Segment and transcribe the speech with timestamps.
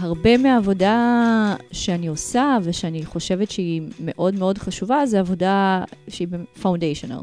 [0.00, 6.28] הרבה מהעבודה שאני עושה ושאני חושבת שהיא מאוד מאוד חשובה, זה עבודה שהיא
[6.62, 7.20] פאונדיישנל.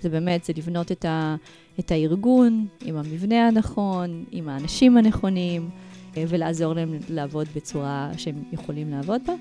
[0.00, 1.36] זה באמת, זה לבנות את, ה,
[1.80, 5.70] את הארגון עם המבנה הנכון, עם האנשים הנכונים,
[6.16, 9.32] אה, ולעזור להם לעבוד בצורה שהם יכולים לעבוד בה.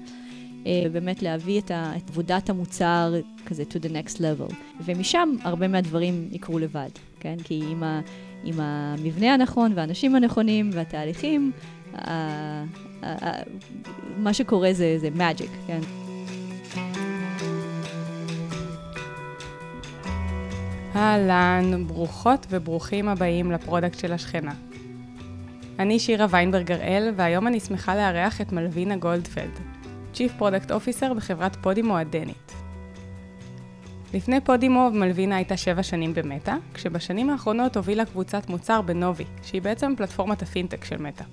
[0.66, 3.14] אה, ובאמת להביא את, ה, את עבודת המוצר
[3.46, 4.54] כזה to the next level.
[4.86, 7.36] ומשם הרבה מהדברים יקרו לבד, כן?
[7.44, 8.02] כי עם, ה,
[8.44, 11.52] עם המבנה הנכון והאנשים הנכונים והתהליכים,
[14.18, 15.80] מה שקורה זה, זה magic, כן?
[20.96, 24.54] אהלן, ברוכות וברוכים הבאים לפרודקט של השכנה.
[25.80, 29.60] אני שירה ויינברג הראל, והיום אני שמחה לארח את מלווינה גולדפלד,
[30.14, 32.52] Chief Product Officer בחברת פודימו הדנית.
[34.14, 39.94] לפני פודימו מלווינה הייתה שבע שנים במטא, כשבשנים האחרונות הובילה קבוצת מוצר בנובי, שהיא בעצם
[39.98, 41.24] פלטפורמת הפינטק של מטא.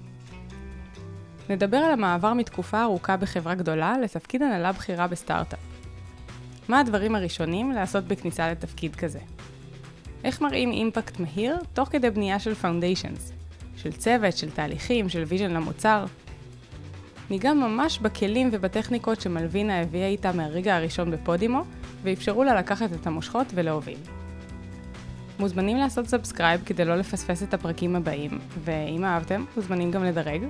[1.50, 5.58] נדבר על המעבר מתקופה ארוכה בחברה גדולה לתפקיד הנהלה בכירה בסטארט-אפ.
[6.68, 9.18] מה הדברים הראשונים לעשות בכניסה לתפקיד כזה?
[10.24, 13.32] איך מראים impact מהיר תוך כדי בנייה של foundations,
[13.76, 16.04] של צוות, של תהליכים, של vision למוצר?
[17.30, 21.62] ניגע ממש בכלים ובטכניקות שמלווינה הביאה איתה מהרגע הראשון בפודימו,
[22.02, 23.98] ואפשרו לה לקחת את המושכות ולהוביל.
[25.38, 30.42] מוזמנים לעשות subscribe כדי לא לפספס את הפרקים הבאים, ואם אהבתם, מוזמנים גם לדרג.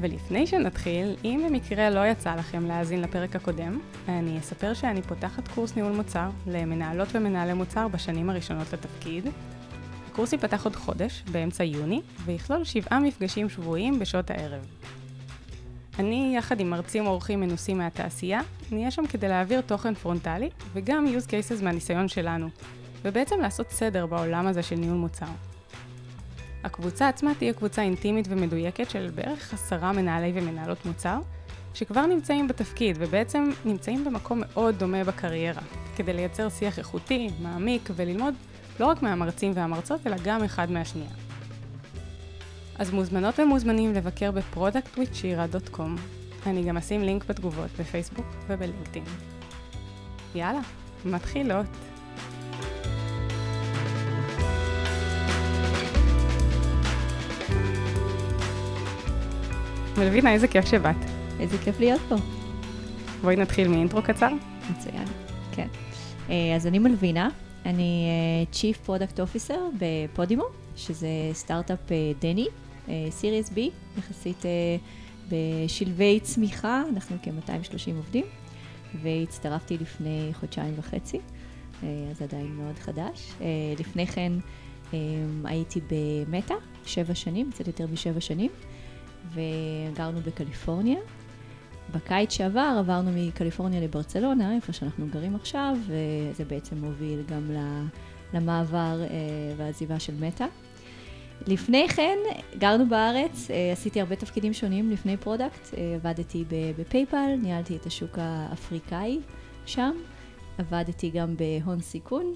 [0.00, 5.76] ולפני שנתחיל, אם במקרה לא יצא לכם להאזין לפרק הקודם, אני אספר שאני פותחת קורס
[5.76, 9.24] ניהול מוצר למנהלות ומנהלי מוצר בשנים הראשונות לתפקיד.
[10.10, 14.66] הקורס ייפתח עוד חודש, באמצע יוני, ויכלול שבעה מפגשים שבועיים בשעות הערב.
[15.98, 18.40] אני, יחד עם מרצים אורחים מנוסים מהתעשייה,
[18.72, 22.48] נהיה שם כדי להעביר תוכן פרונטלי, וגם use cases מהניסיון שלנו,
[23.04, 25.47] ובעצם לעשות סדר בעולם הזה של ניהול מוצר.
[26.68, 31.18] הקבוצה עצמה תהיה קבוצה אינטימית ומדויקת של בערך עשרה מנהלי ומנהלות מוצר,
[31.74, 35.62] שכבר נמצאים בתפקיד ובעצם נמצאים במקום מאוד דומה בקריירה,
[35.96, 38.34] כדי לייצר שיח איכותי, מעמיק וללמוד
[38.80, 41.10] לא רק מהמרצים והמרצות, אלא גם אחד מהשנייה.
[42.78, 46.00] אז מוזמנות ומוזמנים לבקר ב-productwithshira.com.
[46.46, 49.04] אני גם אשים לינק בתגובות בפייסבוק ובלינקדאין.
[50.34, 50.60] יאללה,
[51.04, 51.66] מתחילות.
[59.98, 60.96] מלווינה, איזה כיף שבאת.
[61.40, 62.14] איזה כיף להיות פה.
[63.22, 64.28] בואי נתחיל מאינטרו קצר.
[64.70, 65.04] מצוין,
[65.52, 65.66] כן.
[66.30, 67.28] אה, אז אני מלווינה,
[67.66, 70.44] אני אה, Chief Product Officer בפודימו,
[70.76, 72.46] שזה סטארט-אפ אה, דני,
[73.10, 73.58] סיריוס B,
[73.98, 74.44] יחסית
[75.28, 78.24] בשלבי צמיחה, אנחנו כ-230 עובדים,
[79.02, 81.20] והצטרפתי לפני חודשיים וחצי,
[81.82, 83.32] אז עדיין מאוד חדש.
[83.78, 84.32] לפני כן
[85.44, 86.54] הייתי במטא,
[86.86, 88.50] שבע שנים, קצת יותר משבע שנים.
[89.34, 90.98] וגרנו בקליפורניה.
[91.94, 97.50] בקיץ שעבר עברנו מקליפורניה לברצלונה, איפה שאנחנו גרים עכשיו, וזה בעצם מוביל גם
[98.34, 99.06] למעבר אה,
[99.56, 100.46] והעזיבה של מטא.
[101.46, 102.18] לפני כן,
[102.58, 106.44] גרנו בארץ, אה, עשיתי הרבה תפקידים שונים לפני product, אה, עבדתי
[106.78, 109.18] בפייפל, ניהלתי את השוק האפריקאי
[109.66, 109.92] שם,
[110.58, 112.34] עבדתי גם בהון סיכון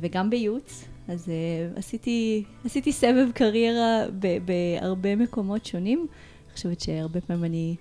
[0.00, 5.98] וגם בייעוץ, אז uh, עשיתי, עשיתי סבב קריירה ב, בהרבה מקומות שונים.
[5.98, 7.76] אני חושבת שהרבה פעמים אני,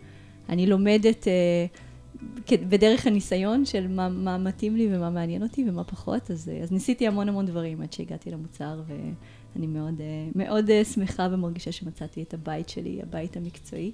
[0.50, 6.32] אני לומדת uh, בדרך הניסיון של מה, מה מתאים לי ומה מעניין אותי ומה פחות,
[6.32, 10.94] אז, uh, אז ניסיתי המון המון דברים עד שהגעתי למוצר, ואני מאוד, uh, מאוד uh,
[10.94, 13.92] שמחה ומרגישה שמצאתי את הבית שלי, הבית המקצועי.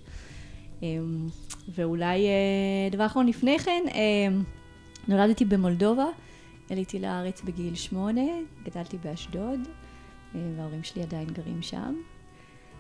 [0.82, 0.84] Um,
[1.76, 3.98] ואולי uh, דבר אחרון לפני כן, uh,
[5.08, 6.06] נולדתי במולדובה.
[6.70, 8.22] עליתי לארץ בגיל שמונה,
[8.64, 9.60] גדלתי באשדוד,
[10.36, 11.96] אה, וההורים שלי עדיין גרים שם.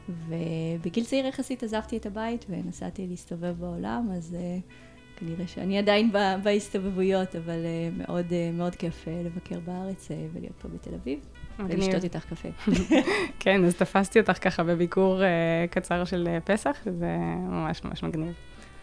[0.10, 6.12] ובגיל צעיר יחסית עזבתי את הבית ונסעתי להסתובב בעולם, אז uh, כנראה שאני עדיין
[6.44, 11.20] בהסתובבויות, אבל uh, מאוד, uh, מאוד כיף uh, לבקר בארץ uh, ולהיות פה בתל אביב.
[11.60, 12.50] ולשתות איתך קפה.
[13.40, 15.24] כן, אז תפסתי אותך ככה בביקור uh,
[15.72, 17.18] קצר של uh, פסח, שזה
[17.50, 18.34] ממש ממש מגניב.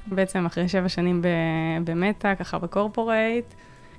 [0.06, 1.22] בעצם אחרי שבע שנים
[1.84, 3.54] במטא, ככה בקורפורייט,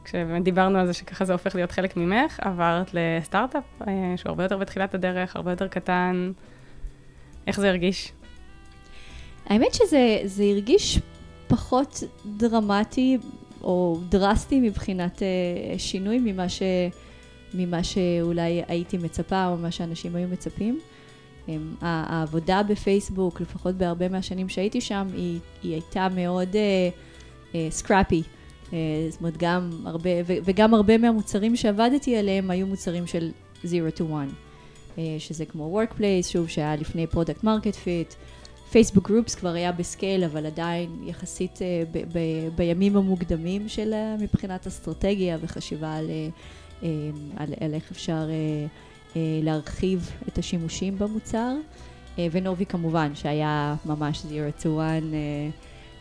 [0.06, 4.44] כשבאמת דיברנו על זה שככה זה הופך להיות חלק ממך, עברת לסטארט-אפ אה, שהוא הרבה
[4.44, 6.31] יותר בתחילת הדרך, הרבה יותר קטן.
[7.48, 8.12] איך זה הרגיש?
[9.46, 11.00] האמת שזה הרגיש
[11.48, 13.18] פחות דרמטי
[13.63, 16.62] או דרסטי מבחינת uh, שינוי ממה, ש,
[17.54, 20.80] ממה שאולי הייתי מצפה או מה שאנשים היו מצפים.
[21.48, 21.50] Um,
[21.81, 26.56] העבודה בפייסבוק, לפחות בהרבה מהשנים שהייתי שם, היא, היא הייתה מאוד
[27.69, 28.22] סקראפי.
[28.22, 28.35] Uh, uh, אה,
[29.10, 33.32] זאת אומרת, גם הרבה, וגם הרבה מהמוצרים שעבדתי עליהם היו מוצרים של
[33.66, 34.28] 0 to 1,
[34.98, 38.16] אה, שזה כמו Workplace, שוב, שהיה לפני Product Market Fit,
[38.72, 41.60] פייסבוק גרופס כבר היה בסקייל, אבל עדיין יחסית
[41.92, 46.10] ב- ב- בימים המוקדמים של מבחינת אסטרטגיה וחשיבה על,
[47.38, 48.30] על, על איך אפשר
[49.16, 51.56] להרחיב את השימושים במוצר.
[52.32, 55.16] ונובי כמובן, שהיה ממש zero to one.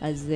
[0.01, 0.33] אז,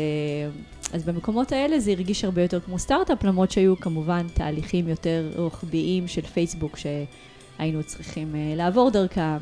[0.93, 6.08] אז במקומות האלה זה הרגיש הרבה יותר כמו סטארט-אפ, למרות שהיו כמובן תהליכים יותר רוחביים
[6.08, 9.38] של פייסבוק שהיינו צריכים לעבור דרכם,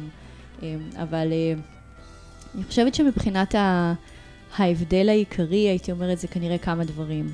[0.96, 1.32] אבל
[2.54, 3.54] אני חושבת שמבחינת
[4.56, 7.32] ההבדל העיקרי, הייתי אומרת, זה כנראה כמה דברים.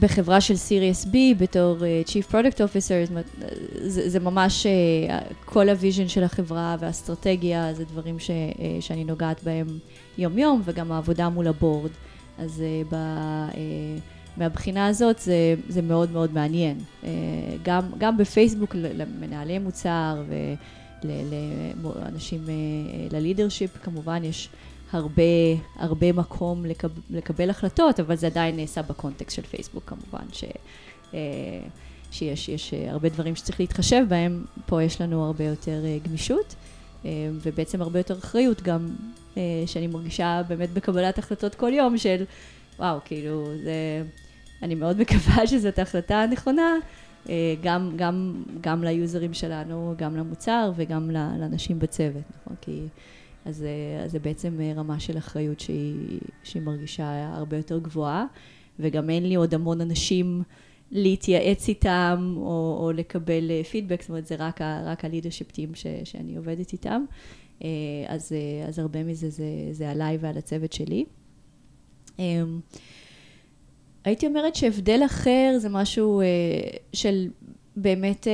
[0.00, 3.20] בחברה של series B בתור uh, Chief Product Officer,
[3.82, 9.42] זה, זה ממש uh, כל הוויז'ן של החברה והאסטרטגיה, זה דברים ש, uh, שאני נוגעת
[9.44, 9.66] בהם
[10.18, 11.90] יום יום, וגם העבודה מול ה board.
[12.38, 12.94] אז uh, ב,
[13.50, 13.54] uh,
[14.36, 16.78] מהבחינה הזאת זה, זה מאוד מאוד מעניין.
[16.78, 17.06] Uh,
[17.62, 20.22] גם, גם בפייסבוק למנהלי מוצר
[21.04, 24.48] ולאנשים, uh, ל leadership כמובן יש
[24.92, 25.22] הרבה,
[25.76, 30.44] הרבה מקום לקב, לקבל החלטות, אבל זה עדיין נעשה בקונטקסט של פייסבוק כמובן, ש,
[31.14, 31.20] אה,
[32.10, 36.54] שיש יש הרבה דברים שצריך להתחשב בהם, פה יש לנו הרבה יותר אה, גמישות,
[37.42, 38.88] ובעצם הרבה יותר אחריות גם,
[39.66, 42.24] שאני מרגישה באמת בקבלת החלטות כל יום של,
[42.78, 44.02] וואו, כאילו, זה,
[44.62, 46.74] אני מאוד מקווה שזאת ההחלטה הנכונה.
[47.62, 52.56] גם, גם, גם ליוזרים שלנו, גם למוצר וגם לאנשים בצוות, נכון?
[52.60, 52.80] כי
[53.44, 58.24] אז, אה, אז זה בעצם אה, רמה של אחריות שהיא, שהיא מרגישה הרבה יותר גבוהה,
[58.80, 60.42] וגם אין לי עוד המון אנשים
[60.92, 65.72] להתייעץ איתם או, או לקבל פידבק, אה, זאת אומרת זה רק, רק הלידרשיפ טים
[66.04, 67.04] שאני עובדת איתם,
[68.08, 68.32] אז,
[68.68, 71.04] אז הרבה מזה זה, זה עליי ועל הצוות שלי.
[74.04, 76.22] הייתי אומרת שהבדל אחר זה משהו
[76.92, 77.28] של
[77.76, 78.26] באמת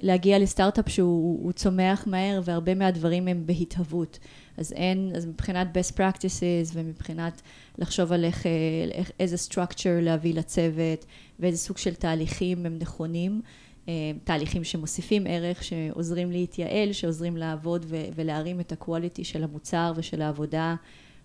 [0.00, 4.18] להגיע לסטארט-אפ שהוא צומח מהר והרבה מהדברים הם בהתהוות.
[4.56, 7.42] אז אין, אז מבחינת best practices ומבחינת
[7.78, 8.46] לחשוב על איך,
[8.92, 11.04] איך איזה structure להביא לצוות
[11.40, 13.40] ואיזה סוג של תהליכים הם נכונים,
[13.88, 13.92] אה,
[14.24, 20.74] תהליכים שמוסיפים ערך, שעוזרים להתייעל, שעוזרים לעבוד ו- ולהרים את ה-quality של המוצר ושל העבודה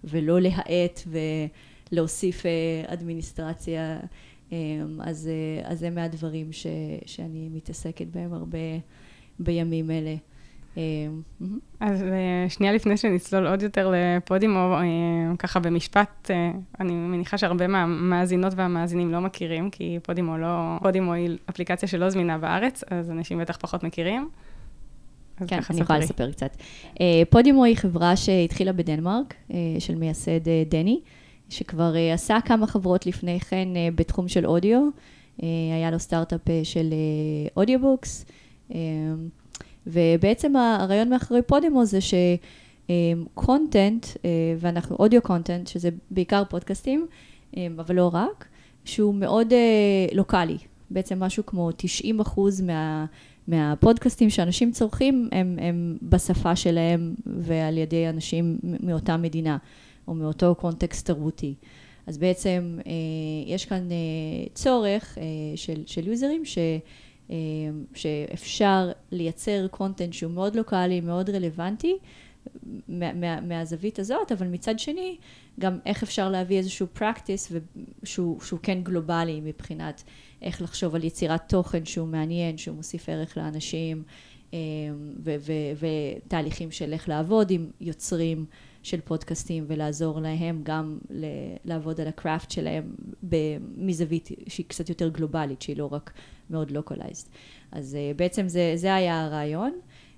[0.04, 1.02] ולא להאט
[1.92, 2.52] ולהוסיף אה,
[2.88, 4.00] אדמיניסטרציה
[5.00, 6.68] אז, אה, אז זה מהדברים ש,
[7.06, 8.58] שאני מתעסקת בהם הרבה
[9.40, 10.16] בימים אלה.
[10.80, 11.22] אמ,
[11.80, 16.32] אז אה, שנייה לפני שנצלול עוד יותר לפודימו, אה, ככה במשפט,
[16.80, 22.38] אני מניחה שהרבה מהמאזינות והמאזינים לא מכירים, כי פודימו לא, פודימו היא אפליקציה שלא זמינה
[22.38, 24.30] בארץ, אז אנשים בטח פחות מכירים.
[25.48, 26.58] כן, אני יכולה לספר קצת.
[27.30, 29.34] פודימו היא חברה שהתחילה בדנמרק,
[29.80, 31.00] של מייסד דני.
[31.50, 34.90] שכבר עשה כמה חברות לפני כן בתחום של אודיו.
[35.78, 36.94] היה לו סטארט-אפ של
[37.58, 38.26] audiobooks.
[39.88, 42.00] ובעצם הרעיון מאחורי פודימו זה
[42.86, 44.16] ש content, uh, uh,
[44.60, 47.08] ואנחנו audio content, שזה בעיקר פודקאסטים,
[47.54, 48.46] uh, אבל לא רק,
[48.86, 50.58] שהוא מאוד uh, לוקאלי.
[50.90, 53.06] בעצם משהו כמו 90 אחוז מה...
[53.48, 59.58] מהפודקאסטים שאנשים צורכים הם, הם בשפה שלהם ועל ידי אנשים מאותה מדינה.
[60.10, 61.54] או מאותו קונטקסט תרבותי.
[62.08, 62.92] אז בעצם אה,
[63.46, 65.24] יש כאן אה, צורך אה,
[65.56, 66.78] של, של יוזרים ש, אה,
[67.94, 71.98] שאפשר לייצר קונטנט שהוא מאוד לוקאלי, מאוד רלוונטי
[72.88, 75.18] מה, מה, מהזווית הזאת, אבל מצד שני
[75.60, 77.54] גם איך אפשר להביא איזשהו practice
[78.04, 80.04] שהוא, שהוא כן גלובלי מבחינת
[80.42, 84.04] איך לחשוב על יצירת תוכן שהוא מעניין, שהוא מוסיף ערך לאנשים
[85.24, 85.36] ו,
[85.80, 88.46] ותהליכים של איך לעבוד עם יוצרים.
[88.84, 91.26] של פודקאסטים ולעזור להם גם ל-
[91.66, 92.96] לעבוד על ה craft שלהם
[93.78, 96.14] מזווית שהיא קצת יותר גלובלית, שהיא לא רק
[96.50, 97.28] מאוד localized.
[97.72, 99.72] אז uh, בעצם זה, זה היה הרעיון.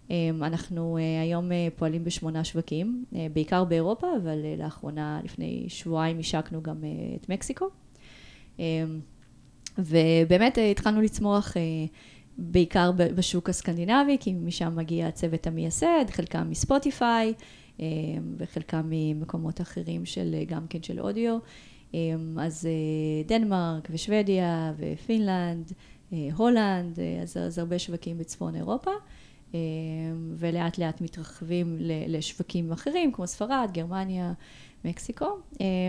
[0.08, 6.63] Um, אנחנו uh, היום uh, פועלים בשמונה שווקים, בעיקר באירופה, אבל לאחרונה, לפני שבועיים, השקנו
[6.63, 6.84] גם
[7.15, 7.65] את מקסיקו.
[8.58, 8.62] Um,
[9.77, 11.53] ובאמת התחלנו לצמוח
[12.38, 17.34] בעיקר בשוק הסקנדינבי, כי משם מגיע הצוות המייסד, חלקם מספוטיפיי.
[18.38, 21.38] וחלקם ממקומות אחרים של, גם כן של אודיו.
[21.94, 25.72] אמ, אז אה, דנמרק ושוודיה ופינלנד,
[26.14, 28.92] אה, הולנד, אה, אז, אז הרבה שווקים בצפון אירופה.
[30.38, 34.34] ולאט לאט מתרחבים לשווקים אחרים כמו ספרד, גרמניה,
[34.86, 35.26] מקסיקו.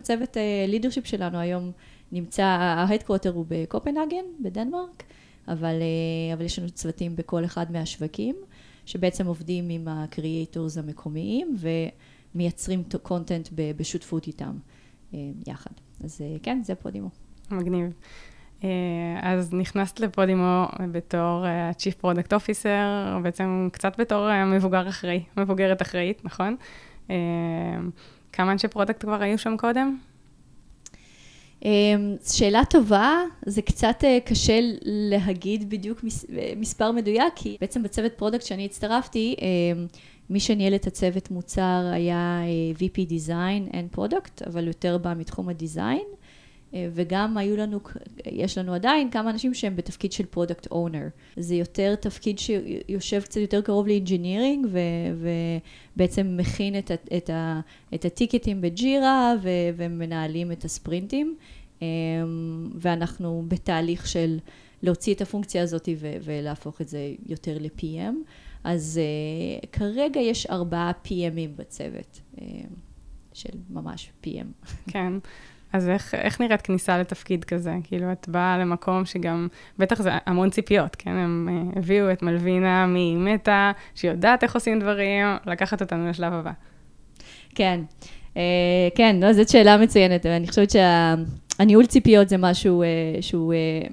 [0.02, 0.36] צוות
[0.68, 1.70] leadership שלנו היום
[2.12, 5.02] נמצא, ה headquarter הוא בקופנהגן, בדנמרק,
[5.48, 5.74] אבל,
[6.34, 8.36] אבל יש לנו צוותים בכל אחד מהשווקים.
[8.86, 11.56] שבעצם עובדים עם ה creators המקומיים
[12.34, 14.56] ומייצרים content בשותפות איתם
[15.14, 15.70] אה, יחד.
[16.04, 17.08] אז אה, כן, זה פודימו.
[17.50, 17.92] מגניב.
[19.22, 26.56] אז נכנסת לפודימו בתור ה-Chief Product Officer, בעצם קצת בתור מבוגר אחראי, מבוגרת אחראית, נכון?
[28.32, 29.98] כמה אנשי product כבר היו שם קודם?
[31.64, 36.04] אמ, שאלה טובה, זה קצת אה, קשה להגיד בדיוק
[36.56, 39.86] מספר מדויק, כי בעצם בצוות product שאני הצטרפתי, אמ,
[40.30, 45.48] מי שניהל את הצוות מוצר היה אה, VP Design and Product, אבל יותר בא מתחום
[45.48, 46.06] ה design.
[46.74, 47.80] אה, וגם היו לנו,
[48.26, 51.06] יש לנו עדיין כמה אנשים שהם בתפקיד של product owner.
[51.36, 54.66] זה יותר תפקיד שיושב קצת יותר קרוב ל engineering,
[55.94, 57.60] ובעצם מכין את, את, ה,
[57.94, 59.34] את הטיקטים בג'ירה,
[59.76, 61.36] ומנהלים את הספרינטים.
[61.82, 61.86] אה,
[62.74, 64.38] ואנחנו בתהליך של
[64.82, 65.88] להוציא את הפונקציה הזאת
[66.22, 68.14] ולהפוך את זה יותר ל-PM.
[68.64, 72.40] אז uh, כרגע יש ארבעה PMים בצוות, uh,
[73.32, 74.66] של ממש PM.
[74.92, 75.12] כן.
[75.72, 77.74] אז איך, איך נראית כניסה לתפקיד כזה?
[77.84, 79.48] כאילו, את באה למקום שגם,
[79.78, 81.10] בטח זה המון ציפיות, כן?
[81.10, 86.52] הם uh, הביאו את מלווינה ממטא, שיודעת איך עושים דברים, לקחת אותנו לשלב הבא.
[87.54, 87.80] כן,
[88.34, 88.38] uh,
[88.94, 93.54] כן, לא, זאת שאלה מצוינת, אני חושבת שהניהול שה, ציפיות זה משהו uh, שהוא...
[93.88, 93.92] Uh,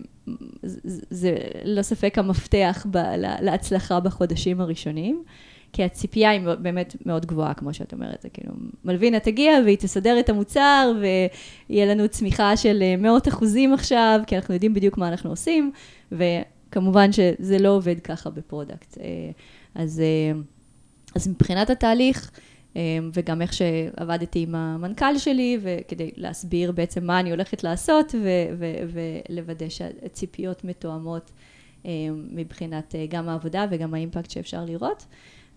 [0.64, 2.98] זה, זה לא ספק המפתח ב,
[3.42, 5.24] להצלחה בחודשים הראשונים.
[5.74, 8.54] כי הציפייה היא באמת מאוד גבוהה, כמו שאת אומרת, זה כאילו,
[8.86, 14.36] מלווינה תגיע והיא תסדר את המוצר, ויהיה לנו צמיחה של אה, מאות אחוזים עכשיו, כי
[14.36, 15.72] אנחנו יודעים בדיוק מה אנחנו עושים,
[16.12, 18.98] וכמובן שזה לא עובד ככה ב product.
[18.98, 19.06] אה,
[19.76, 20.40] אז, אה,
[21.16, 22.32] אז מבחינת התהליך,
[23.14, 28.16] וגם איך שעבדתי עם המנכ"ל שלי, וכדי להסביר בעצם מה אני הולכת לעשות,
[29.30, 31.32] ולוודא שהציפיות מתואמות
[32.32, 35.06] מבחינת גם העבודה וגם ה impact שאפשר לראות.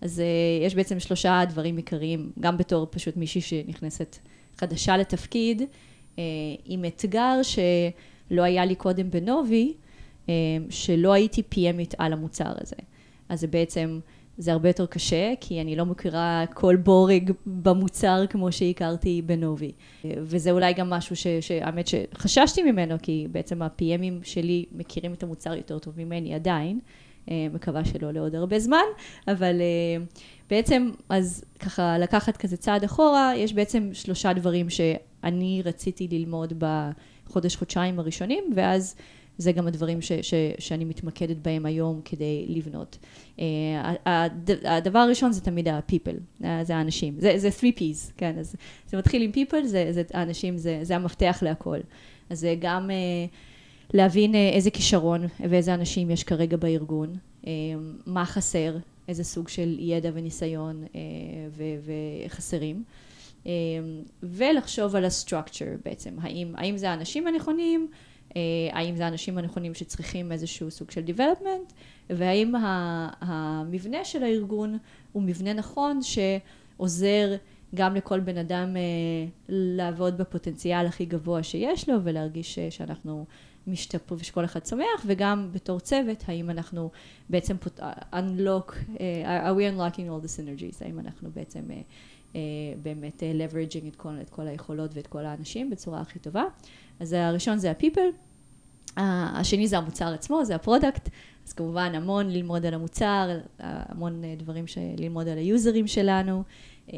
[0.03, 4.17] אז אה, יש בעצם שלושה דברים עיקריים, גם בתור פשוט מישהי שנכנסת
[4.57, 6.19] חדשה לתפקיד, אה,
[6.65, 9.73] עם אתגר שלא היה לי קודם בנובי,
[10.25, 10.29] uh,
[10.69, 12.75] שלא הייתי PMית על המוצר הזה.
[13.29, 13.99] אז זה בעצם,
[14.37, 19.71] זה הרבה יותר קשה, כי אני לא מכירה כל בורג במוצר כמו שהכרתי בנובי.
[20.05, 25.79] וזה אולי גם משהו שהאמת שחששתי ממנו, כי בעצם ה-PMים שלי מכירים את המוצר יותר
[25.79, 26.79] טוב ממני עדיין.
[27.31, 28.83] אה, מקווה שלא לעוד הרבה זמן,
[29.27, 30.03] אבל אה,
[30.49, 36.53] בעצם, אז ככה לקחת כזה צעד אחורה, יש בעצם שלושה דברים שאני רציתי ללמוד
[37.27, 38.95] בחודש-חודשיים הראשונים, ואז
[39.37, 42.97] זה גם הדברים ש, ש, שאני מתמקדת בהם היום כדי לבנות.
[43.37, 43.41] Uh,
[44.65, 48.55] הדבר הראשון זה תמיד ה-people, זה האנשים, זה, זה 3Ps, כן, אז
[48.87, 51.77] זה מתחיל עם people, זה, זה האנשים, זה, זה המפתח להכל.
[52.29, 52.89] אז זה גם...
[52.89, 53.52] Uh,
[53.93, 57.15] להבין אה, איזה כישרון ואיזה אנשים יש כרגע בארגון,
[57.47, 57.51] אה,
[58.05, 60.99] מה חסר, איזה סוג של ידע וניסיון אה,
[62.25, 62.83] וחסרים,
[64.23, 67.87] ולחשוב על ה-structure בעצם, האם, האם זה האנשים הנכונים,
[68.71, 71.73] האם זה האנשים הנכונים שצריכים איזשהו סוג של development,
[72.09, 72.53] והאם
[73.21, 74.77] המבנה של הארגון
[75.11, 77.35] הוא מבנה נכון שעוזר
[77.75, 78.75] גם לכל בן אדם
[79.49, 83.25] לעבוד בפוטנציאל הכי גבוה שיש לו ולהרגיש שאנחנו
[83.67, 86.91] משתפר ושכל אחד צומח, וגם בתור צוות, האם אנחנו
[87.29, 87.79] בעצם put,
[88.13, 92.35] unlock, uh, are we unlocking all the synergies, האם אנחנו בעצם אה, אה,
[92.83, 96.43] באמת אה, leveraging את כל, את כל היכולות ואת כל האנשים בצורה הכי טובה.
[96.99, 98.37] אז הראשון זה ה-people,
[98.97, 101.09] השני זה המוצר עצמו, זה ה product,
[101.47, 104.65] אז כמובן המון ללמוד על המוצר, המון אה, דברים
[104.97, 106.43] ללמוד על היוזרים שלנו,
[106.87, 106.91] אה,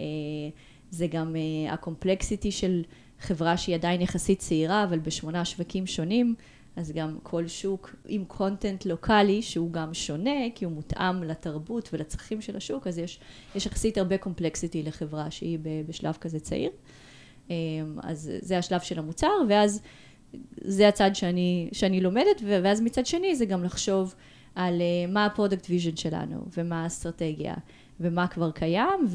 [0.91, 1.35] זה גם
[1.69, 2.83] ה complexity של
[3.19, 6.35] חברה שהיא עדיין יחסית צעירה, אבל בשמונה שווקים שונים.
[6.75, 12.41] אז גם כל שוק עם content לוקאלי שהוא גם שונה, כי הוא מותאם לתרבות ולצרכים
[12.41, 13.19] של השוק, אז יש,
[13.55, 16.69] יש יחסית הרבה complexity לחברה שהיא בשלב כזה צעיר.
[17.49, 17.55] אמ,
[18.03, 19.81] אז זה השלב של המוצר, ואז
[20.61, 24.15] זה הצד שאני, שאני לומדת, ואז מצד שני זה גם לחשוב
[24.55, 27.53] על אה, מה ה product vision שלנו, ומה האסטרטגיה,
[27.99, 29.07] ומה כבר קיים,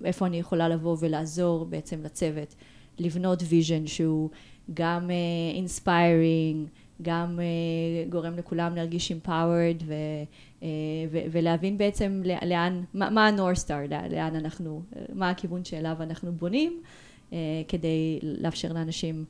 [0.00, 2.54] ואיפה אני יכולה לבוא ולעזור בעצם לצוות
[2.98, 4.30] לבנות ויז'ן שהוא
[4.74, 5.10] גם
[5.54, 10.64] אינספיירינג, uh, גם uh, גורם לכולם להרגיש empowered אה,
[11.10, 14.82] ולהבין בעצם לאן, מה, ה-North Star, לאן אנחנו,
[15.12, 16.82] מה הכיוון שאליו אנחנו בונים,
[17.30, 17.34] uh,
[17.68, 19.24] כדי לאפשר לאנשים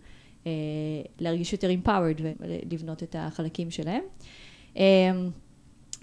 [0.45, 0.47] uh,
[1.21, 4.03] להרגיש יותר empowered ולבנות את החלקים שלהם.
[4.75, 4.79] Um,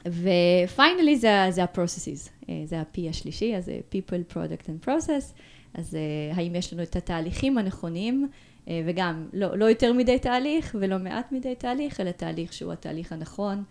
[0.05, 5.33] ופיינלי זה, זה ה-processes, זה ה-P השלישי, אז people, product and process,
[5.73, 5.97] אז
[6.33, 8.37] האם יש לנו את התהליכים הנכונים אה,
[8.67, 13.63] וגם לא, לא יותר מדי תהליך ולא מעט מדי תהליך, אלא תהליך שהוא התהליך הנכון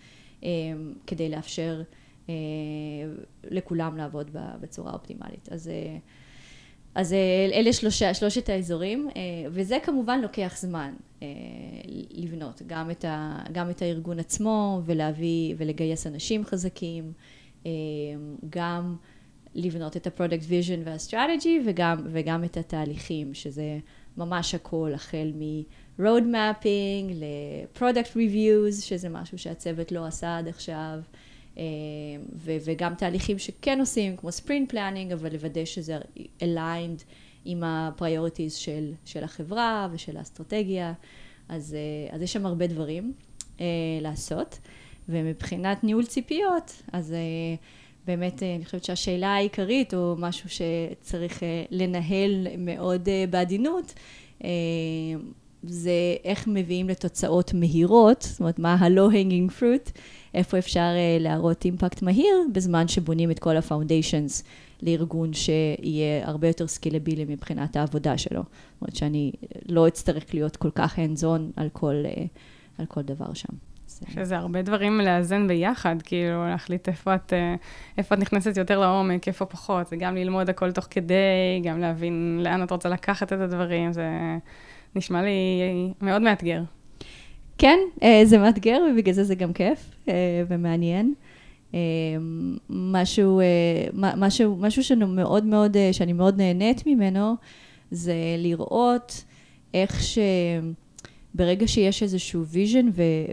[0.45, 0.49] אה,
[1.07, 1.83] כדי לאפשר
[2.29, 2.35] אה,
[3.45, 4.31] לכולם לעבוד
[4.61, 5.49] בצורה אופטימלית.
[5.53, 5.71] אז
[6.95, 7.15] אז
[7.53, 9.09] אלה שלושה, שלושת האזורים,
[9.51, 10.95] וזה כמובן לוקח זמן
[12.11, 17.13] לבנות, גם את, ה, גם את הארגון עצמו ולהביא ולגייס אנשים חזקים,
[18.51, 18.97] גם
[19.55, 23.79] לבנות את ה product vision וה strategy וגם, וגם את התהליכים, שזה
[24.25, 31.00] ממש הכל, החל מ-road mapping ל-product reviews, שזה משהו שהצוות לא עשה עד עכשיו,
[31.59, 31.62] אה,
[32.37, 35.99] ו- וגם תהליכים שכן עושים, כמו sprint planning, אבל לוודא שזה
[36.41, 37.03] aligned
[37.45, 40.93] עם ה-priorities של, של החברה ושל האסטרטגיה,
[41.49, 43.12] אז, אה, אז יש שם הרבה דברים
[43.57, 43.61] uh,
[44.00, 44.59] לעשות,
[45.09, 47.15] ומבחינת ניהול ציפיות, אז...
[48.11, 53.95] באמת, אה, אני חושבת שהשאלה העיקרית, או משהו שצריך אה, לנהל מאוד אה, בעדינות,
[55.62, 59.90] זה איך מביאים לתוצאות מהירות, זאת אומרת, מה ה-low-hanging fruit,
[60.35, 60.88] איפה אפשר
[61.21, 64.45] להראות אימפקט מהיר, בזמן שבונים את כל ה-foundations
[64.83, 68.43] לארגון שיהיה הרבה יותר סקילבילי מבחינת העבודה שלו.
[68.43, 69.33] זאת אומרת שאני
[69.69, 71.69] לא אצטרך להיות כל כך hands-on על
[72.79, 73.70] על כל דבר שם.
[74.09, 77.54] שזה הרבה דברים לאזן ביחד, כאילו, להחליט איפה את, אה,
[77.99, 82.40] איפה את נכנסת יותר לעומק, איפה פחות, זה גם ללמוד הכל תוך כדי, גם להבין
[82.45, 84.09] לאן את רוצה לקחת את הדברים, זה
[84.97, 85.61] נשמע לי
[86.00, 86.62] מאוד מאתגר.
[87.59, 90.14] כן, אה, זה מאתגר, ובגלל זה זה גם כיף אה,
[90.49, 91.14] ומעניין.
[92.71, 93.40] משהו,
[93.95, 97.35] משהו, משהו שמאוד מאוד, שאני מאוד נהנית ממנו,
[97.90, 99.25] זה לראות
[99.75, 100.19] איך ש...
[101.35, 102.87] ברגע שיש איזשהו vision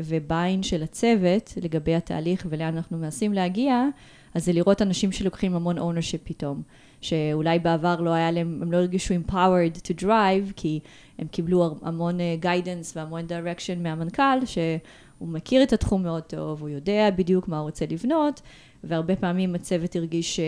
[0.04, 3.86] ו buy-in של הצוות לגבי התהליך ולאן אנחנו מנסים להגיע,
[4.34, 6.62] אז זה לראות אנשים שלוקחים המון ownership פתאום.
[7.02, 10.80] שאולי בעבר לא היה להם, הם לא הרגישו empowered to drive, כי
[11.20, 16.70] הם קיבלו המון אה, guidance והמון direction מהמנכ"ל, שהוא מכיר את התחום מאוד טוב, הוא
[16.70, 18.42] יודע בדיוק מה הוא רוצה לבנות,
[18.84, 20.40] והרבה פעמים הצוות הרגיש ש...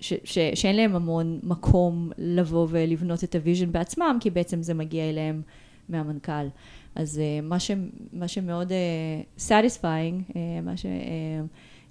[0.00, 4.74] ש, ש, שאין להם המון מקום לבוא ולבנות את ה vision בעצמם, כי בעצם זה
[4.74, 5.42] מגיע אליהם
[5.92, 6.46] מהמנכ"ל.
[6.94, 7.70] אז אה, מה, ש,
[8.12, 10.86] מה שמאוד אה, satisfying, אה, מה ש...
[10.86, 10.88] אה,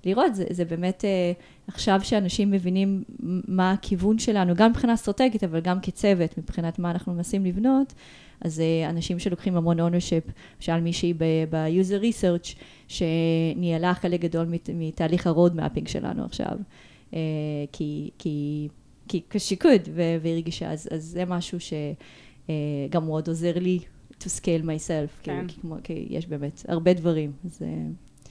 [0.06, 3.04] לראות, זה, זה באמת אה, עכשיו שאנשים מבינים
[3.48, 7.94] מה הכיוון שלנו, גם מבחינה אסטרטגית, אבל גם כצוות, מבחינת מה אנחנו מנסים לבנות,
[8.42, 11.14] אז uh, אנשים שלוקחים המון ownership, למשל מישהי
[11.50, 12.56] ב-user research,
[12.88, 16.58] שניהלה חלק גדול מת, מתהליך ה-road mapping שלנו עכשיו,
[17.12, 17.16] uh,
[17.72, 18.68] כי, כי,
[19.08, 19.82] כי כשיקוד,
[20.22, 21.74] והרגישה, אז, אז זה משהו ש...
[22.50, 22.56] אה,
[22.90, 23.80] גם מאוד עוזר לי
[24.20, 25.48] to scale myself, כן.
[25.48, 27.32] כי, כמו, כי יש באמת הרבה דברים.
[27.46, 27.68] אז, אה,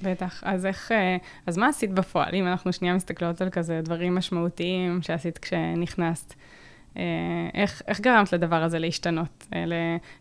[0.03, 0.42] בטח.
[0.46, 5.03] אז איך, אה, אז מה עשית בפועל, אם אנחנו שנייה מסתכלות על כזה דברים משמעותיים
[5.03, 6.35] שעשית כשנכנסת?
[7.55, 9.46] איך, איך גרמת לדבר הזה להשתנות?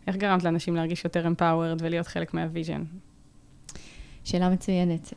[0.06, 2.82] איך גרמת לאנשים להרגיש יותר empowered ולהיות חלק מה vision?
[4.24, 5.12] שאלה מצוינת.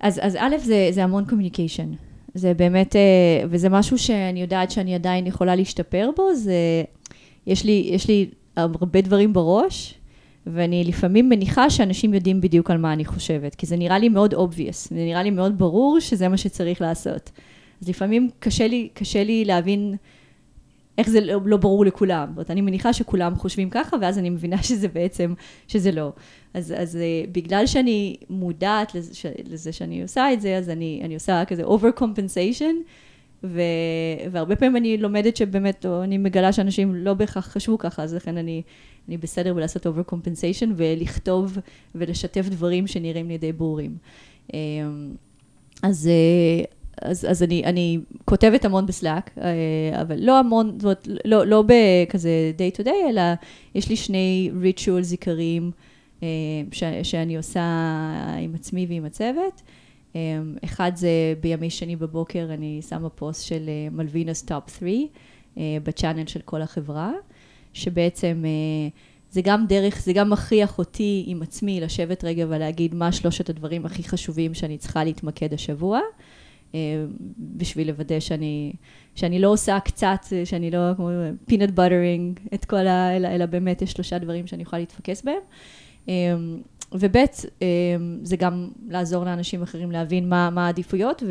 [0.00, 1.92] אז, אז א', זה, זה המון communication.
[2.34, 2.96] זה באמת,
[3.50, 6.84] וזה משהו שאני יודעת שאני עדיין יכולה להשתפר בו, זה
[7.48, 9.94] יש לי, יש לי הרבה דברים בראש,
[10.46, 14.34] ואני לפעמים מניחה שאנשים יודעים בדיוק על מה אני חושבת, כי זה נראה לי מאוד
[14.34, 17.30] obvious, זה נראה לי מאוד ברור שזה מה שצריך לעשות.
[17.82, 19.96] אז לפעמים קשה לי, קשה לי להבין
[20.98, 22.26] איך זה לא, לא ברור לכולם.
[22.28, 25.34] זאת אומרת, אני מניחה שכולם חושבים ככה, ואז אני מבינה שזה בעצם,
[25.68, 26.12] שזה לא.
[26.54, 29.12] אז, אז uh, בגלל שאני מודעת לזה,
[29.48, 32.74] לזה שאני עושה את זה, אז אני, אני עושה כזה over compensation.
[33.44, 33.60] ו...
[34.30, 38.36] והרבה פעמים אני לומדת שבאמת, או אני מגלה שאנשים לא בהכרח חשבו ככה, אז לכן
[38.36, 38.62] אני,
[39.08, 41.58] אני בסדר בלעשות over compensation ולכתוב
[41.94, 43.96] ולשתף דברים שנראים לי די ברורים.
[44.54, 44.58] אמ,
[45.82, 46.64] אז, אה,
[47.10, 51.64] אז, אז אני, אני כותבת המון בסלאק, אה, אבל לא המון, זאת אומרת, לא, לא
[51.66, 53.22] בכזה day to day, אלא
[53.74, 55.70] יש לי שני rituals עיקריים
[56.22, 56.28] אה,
[56.72, 57.62] ש, שאני עושה
[58.40, 59.62] עם עצמי ועם הצוות.
[60.14, 64.92] אמ, אחד זה בימי שני בבוקר, אני שמה פוסט של Malvina's top 3
[65.82, 67.12] ב channel של כל החברה,
[67.72, 68.88] שבעצם אה,
[69.30, 73.86] זה גם דרך, זה גם מכריח אותי עם עצמי לשבת רגע ולהגיד מה שלושת הדברים
[73.86, 76.00] הכי חשובים שאני צריכה להתמקד השבוע.
[76.74, 77.04] אה,
[77.38, 78.72] בשביל לוודא שאני,
[79.14, 81.10] שאני לא עושה קצת, שאני לא כמו
[81.46, 83.16] peanut buttering את כל ה...
[83.16, 85.40] אלא, אלא באמת יש שלושה דברים שאני יכולה להתפקס בהם.
[86.94, 91.22] אמ, וב' אמ, זה גם לעזור לאנשים אחרים להבין מה, מה העדיפויות,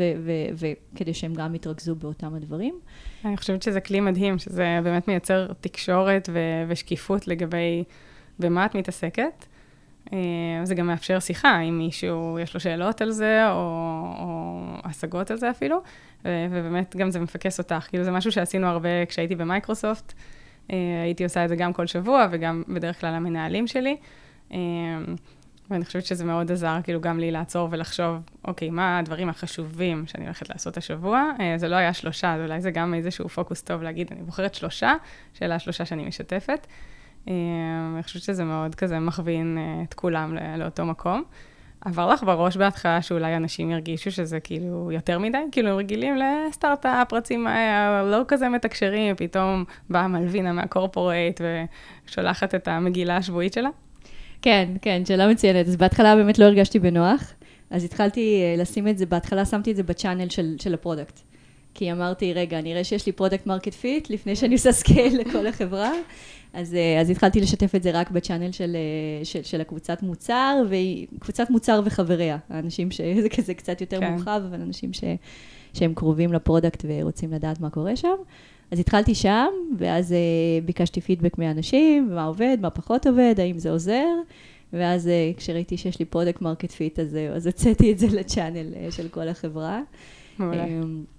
[0.54, 2.74] וכדי שהם גם יתרכזו באותם הדברים.
[3.24, 6.28] אני חושבת שזה כלי מדהים, שזה באמת מייצר תקשורת
[6.68, 7.84] ושקיפות לגבי
[8.38, 9.46] במה את מתעסקת.
[10.12, 10.18] אה,
[10.64, 13.56] זה גם מאפשר שיחה, אם מישהו יש לו שאלות על זה, או,
[14.18, 15.82] או השגות על זה אפילו,
[16.24, 17.86] ובאמת גם זה מפקס אותך.
[17.88, 20.12] כאילו זה משהו שעשינו הרבה כשהייתי במייקרוסופט,
[20.72, 23.96] אה, הייתי עושה את זה גם כל שבוע, וגם בדרך כלל המנהלים שלי.
[25.70, 30.24] ואני חושבת שזה מאוד עזר, כאילו, גם לי לעצור ולחשוב, אוקיי, מה הדברים החשובים שאני
[30.24, 31.30] הולכת לעשות השבוע?
[31.40, 34.54] אה, זה לא היה שלושה, אז אולי זה גם איזשהו פוקוס טוב להגיד, אני בוחרת
[34.54, 34.94] שלושה,
[35.34, 36.66] שאלה השלושה שאני משתפת.
[37.28, 37.34] אה,
[37.94, 41.22] אני חושבת שזה מאוד כזה מכווין אה, את כולם לאותו מקום.
[41.80, 45.38] עבר לך בראש בהתחלה שאולי אנשים ירגישו שזה כאילו יותר מדי?
[45.52, 47.46] כאילו, הם רגילים לסטארט-אפ, רצים
[48.04, 51.40] לא כזה מתקשרים, פתאום באה מלווינה מהקורפורייט
[52.06, 53.68] ושולחת את המגילה השבועית שלה?
[54.42, 55.68] כן, כן, שאלה מצוינת.
[55.68, 57.32] אז בהתחלה באמת לא הרגשתי בנוח,
[57.70, 60.79] אז התחלתי אה, לשים את זה, בהתחלה שמתי את זה ב channel של, של ה
[60.79, 61.20] product.
[61.74, 65.92] כי אמרתי, רגע, נראה שיש לי product market fit לפני שאני עושה scale לכל החברה.
[66.52, 70.02] אז, אה, אז התחלתי לשתף את זה רק ב channel של, אה, של, של הקבוצת
[70.02, 72.38] מוצר, וקבוצת מוצר וחבריה.
[72.48, 74.12] האנשים שזה כזה קצת יותר כן.
[74.12, 75.04] מורחב, אבל אנשים ש,
[75.74, 78.16] שהם קרובים ל product ורוצים לדעת מה קורה שם.
[78.70, 79.46] אז התחלתי שם,
[79.78, 84.06] ואז אה, ביקשתי פידבק מאנשים, מה עובד, מה פחות עובד, האם זה עוזר,
[84.72, 88.14] ואז אה, כשראיתי שיש לי product market fit, אז, אה, אז הוצאתי את זה ל
[88.14, 89.80] channel אה, של כל החברה.
[90.38, 90.64] מעולה.
[90.64, 90.68] אמ,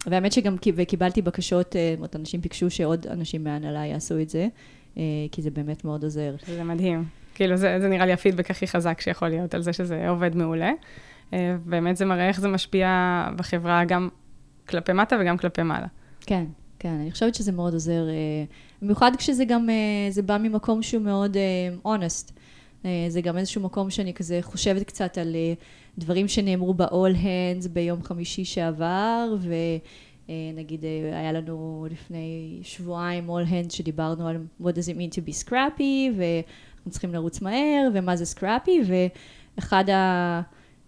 [0.08, 4.48] והאמת שגם וקיבלתי בקשות, זאת אומרת, אנשים ביקשו שעוד אנשים מההנהלה יעשו את זה,
[4.96, 5.00] אה,
[5.32, 6.36] כי זה באמת מאוד עוזר.
[6.48, 7.04] זה מדהים.
[7.36, 10.72] כאילו, זה, זה נראה לי הפידבק הכי חזק שיכול להיות על זה שזה עובד מעולה.
[11.32, 11.34] אה,
[11.66, 14.10] באמת זה מראה איך זה משפיע בחברה גם
[14.70, 15.88] כלפי מטה וגם כלפי מעלה.
[16.22, 16.46] כן,
[16.80, 18.44] כן, אני חושבת שזה מאוד עוזר, אה,
[18.82, 21.38] במיוחד כשזה גם, אה, זה בא ממקום שהוא מאוד
[21.86, 22.32] אונסט.
[22.86, 25.36] אה, זה גם איזשהו מקום שאני כזה חושבת קצת על
[25.98, 29.36] דברים שנאמרו ב-all hands ביום חמישי שעבר,
[30.30, 35.48] ונגיד היה לנו לפני שבועיים all hands שדיברנו על what does it mean to be
[35.48, 38.92] scrappy, ואנחנו צריכים לרוץ מהר, ומה זה scrappy,
[39.58, 40.42] ואחד ה...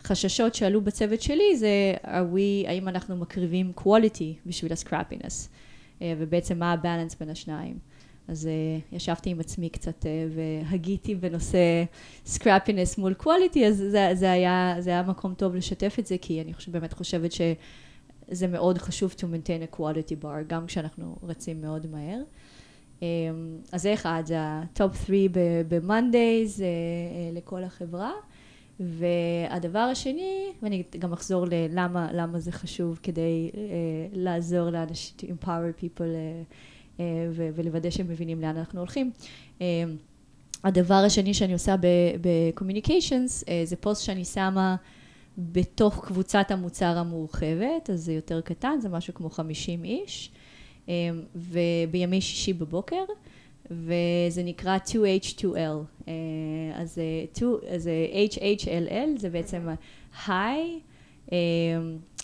[0.04, 5.50] חששות שעלו בצוות שלי זה, we, האם אנחנו מקריבים quality בשביל ה scrappiness.
[6.02, 7.78] אה, ובעצם מה ה balance בין השניים.
[8.28, 11.84] אז uh, ישבתי עם עצמי קצת uh, והגיתי בנושא
[12.26, 16.42] scrappiness מול quality, אז זה, זה, היה, זה היה מקום טוב לשתף את זה, כי
[16.42, 21.62] אני חושב, באמת חושבת שזה מאוד חשוב to maintain a quality bar, גם כשאנחנו רצים
[21.62, 22.22] מאוד מהר.
[23.00, 23.04] Um,
[23.72, 25.20] אז זה אחד, זה ה-top 3
[25.68, 28.12] ב-Mondays uh, uh, לכל החברה.
[28.80, 33.58] והדבר השני, ואני גם אחזור ללמה זה חשוב כדי uh,
[34.14, 37.02] לעזור לאנשים, to empower people uh, uh,
[37.36, 39.12] ולוודא שהם מבינים לאן אנחנו הולכים.
[39.60, 39.62] Uh,
[40.64, 41.76] הדבר השני שאני עושה
[42.22, 44.76] ב-communications uh, זה פוסט שאני שמה
[45.38, 50.32] בתוך קבוצת המוצר המורחבת, אז זה יותר קטן, זה משהו כמו 50 איש,
[50.86, 50.90] uh,
[51.36, 53.04] ובימי שישי בבוקר.
[53.72, 56.06] וזה נקרא 2H2L.
[56.08, 56.14] אה,
[56.76, 57.02] אז,
[57.34, 57.90] 2, אז
[58.32, 59.68] HHLL זה בעצם
[60.26, 61.32] high,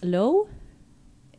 [0.03, 0.47] low,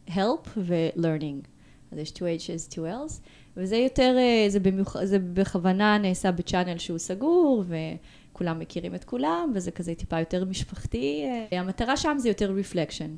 [0.08, 1.46] help ו-learning.
[1.92, 3.20] אז יש 2H's, 2L's,
[3.56, 9.52] וזה יותר, אה, זה, במיוח, זה בכוונה נעשה בצ'אנל שהוא סגור, וכולם מכירים את כולם,
[9.54, 11.24] וזה כזה טיפה יותר משפחתי.
[11.52, 13.10] המטרה שם זה יותר reflection.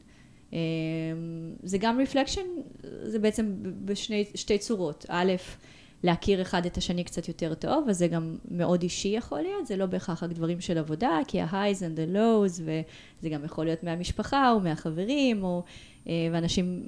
[1.62, 2.46] זה גם reflection,
[3.02, 5.06] זה בעצם בשתי צורות.
[5.08, 5.32] א',
[6.02, 9.76] להכיר אחד את השני קצת יותר טוב, אז זה גם מאוד אישי יכול להיות, זה
[9.76, 13.82] לא בהכרח רק דברים של עבודה, כי ה-highs and the lows, וזה גם יכול להיות
[13.82, 15.62] מהמשפחה או מהחברים, או,
[16.08, 16.82] אה, ואנשים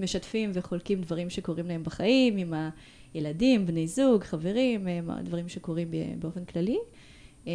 [0.00, 2.54] משתפים וחולקים דברים שקורים להם בחיים, עם
[3.14, 6.78] הילדים, בני זוג, חברים, אה, דברים שקורים באופן כללי.
[7.46, 7.52] אה,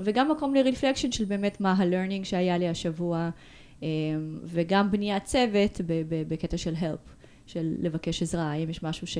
[0.00, 3.30] וגם מקום לרפלקשן של באמת מה ה-learning שהיה לי השבוע,
[4.44, 5.80] וגם בניית צוות
[6.28, 7.23] בקטע של help.
[7.46, 9.18] של לבקש עזרה, האם יש משהו ש,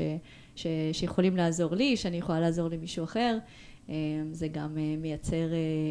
[0.56, 3.38] ש, שיכולים לעזור לי, שאני יכולה לעזור למישהו אחר,
[3.88, 3.94] אה,
[4.32, 5.48] זה גם אה, מייצר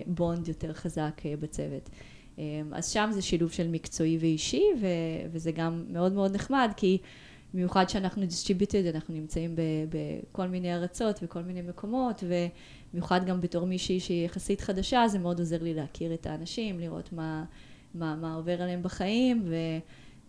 [0.07, 1.89] בונד אה, יותר חזק בצוות.
[2.71, 4.87] אז שם זה שילוב של מקצועי ואישי, ו,
[5.31, 6.97] וזה גם מאוד מאוד נחמד, כי
[7.53, 9.55] במיוחד שאנחנו distributed, אנחנו נמצאים
[9.89, 15.39] בכל מיני ארצות וכל מיני מקומות, ובמיוחד גם בתור מישהי שהיא יחסית חדשה, זה מאוד
[15.39, 17.45] עוזר לי להכיר את האנשים, לראות מה,
[17.95, 19.55] מה, מה עובר עליהם בחיים, ו...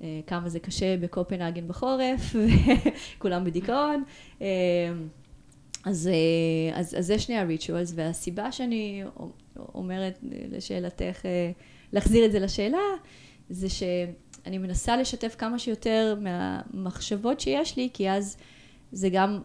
[0.04, 2.20] אה, כמה זה קשה בקופנהגן בחורף,
[3.16, 4.04] וכולם בדיכאון.
[4.42, 4.46] אה,
[5.84, 9.04] אז, אה, אז, אז זה שני הריטואלס, והסיבה שאני
[9.74, 10.18] אומרת
[10.50, 11.22] לשאלתך,
[11.92, 12.78] להחזיר את זה לשאלה,
[13.50, 18.36] זה שאני מנסה לשתף כמה שיותר מהמחשבות שיש לי, כי אז
[18.92, 19.40] זה גם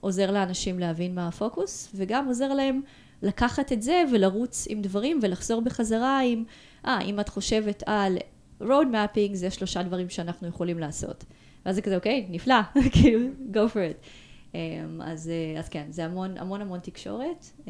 [0.00, 2.80] עוזר לאנשים להבין מה הפוקוס, וגם עוזר להם
[3.22, 6.44] לקחת את זה ולרוץ עם דברים ולחזור בחזרה עם,
[6.86, 8.18] אה, ah, אם את חושבת על
[8.60, 11.24] road mapping זה שלושה דברים שאנחנו יכולים לעשות.
[11.66, 12.60] ואז זה כזה, אוקיי, נפלא,
[12.92, 14.06] כאילו, go for it.
[14.52, 14.54] Um,
[15.02, 17.68] אז, אה, אז כן, זה המון המון המון תקשורת, um,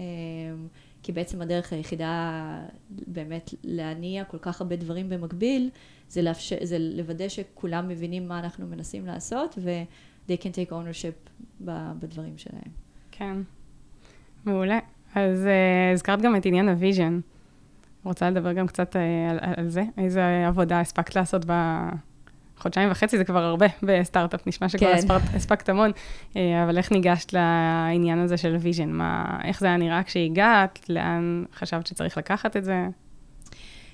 [1.03, 2.59] כי בעצם הדרך היחידה
[2.91, 5.71] באמת להניע כל כך הרבה דברים במקביל,
[6.09, 9.83] זה, לאפשר, זה לוודא שכולם מבינים מה אנחנו מנסים לעשות, ו-
[10.29, 11.31] they can take ownership
[12.01, 12.73] בדברים שלהם.
[13.11, 13.37] כן,
[14.45, 14.79] מעולה.
[15.15, 17.21] אז uh, הזכרת גם את עניין ה vision.
[18.05, 18.99] רוצה לדבר גם קצת uh,
[19.31, 19.83] על, על זה?
[19.99, 21.45] איזה עבודה הספקת לעשות
[22.57, 23.19] בחודשיים וחצי?
[23.19, 25.19] זה כבר הרבה בסטארט-אפ, נשמע שכבר כן.
[25.35, 28.91] הספקת המון, uh, אבל איך ניגשת לעניין הזה של vision?
[28.91, 30.79] מה, איך זה היה נראה כשהגעת?
[30.89, 32.87] לאן חשבת שצריך לקחת את זה?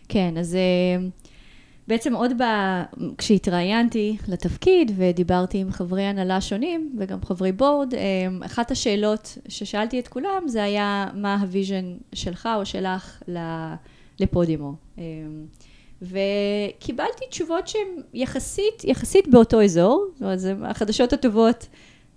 [0.08, 0.56] כן, אז...
[0.56, 1.26] Uh...
[1.88, 2.44] בעצם עוד ב...
[3.18, 7.94] כשהתראיינתי לתפקיד ודיברתי עם חברי הנהלה שונים וגם חברי בורד,
[8.46, 13.22] אחת השאלות ששאלתי את כולם זה היה מה ה vision שלך או שלך
[14.20, 14.74] ל Podimo.
[14.98, 15.46] אמ,
[16.02, 21.68] וקיבלתי תשובות שהן יחסית, יחסית באותו אזור, זאת אומרת, החדשות הטובות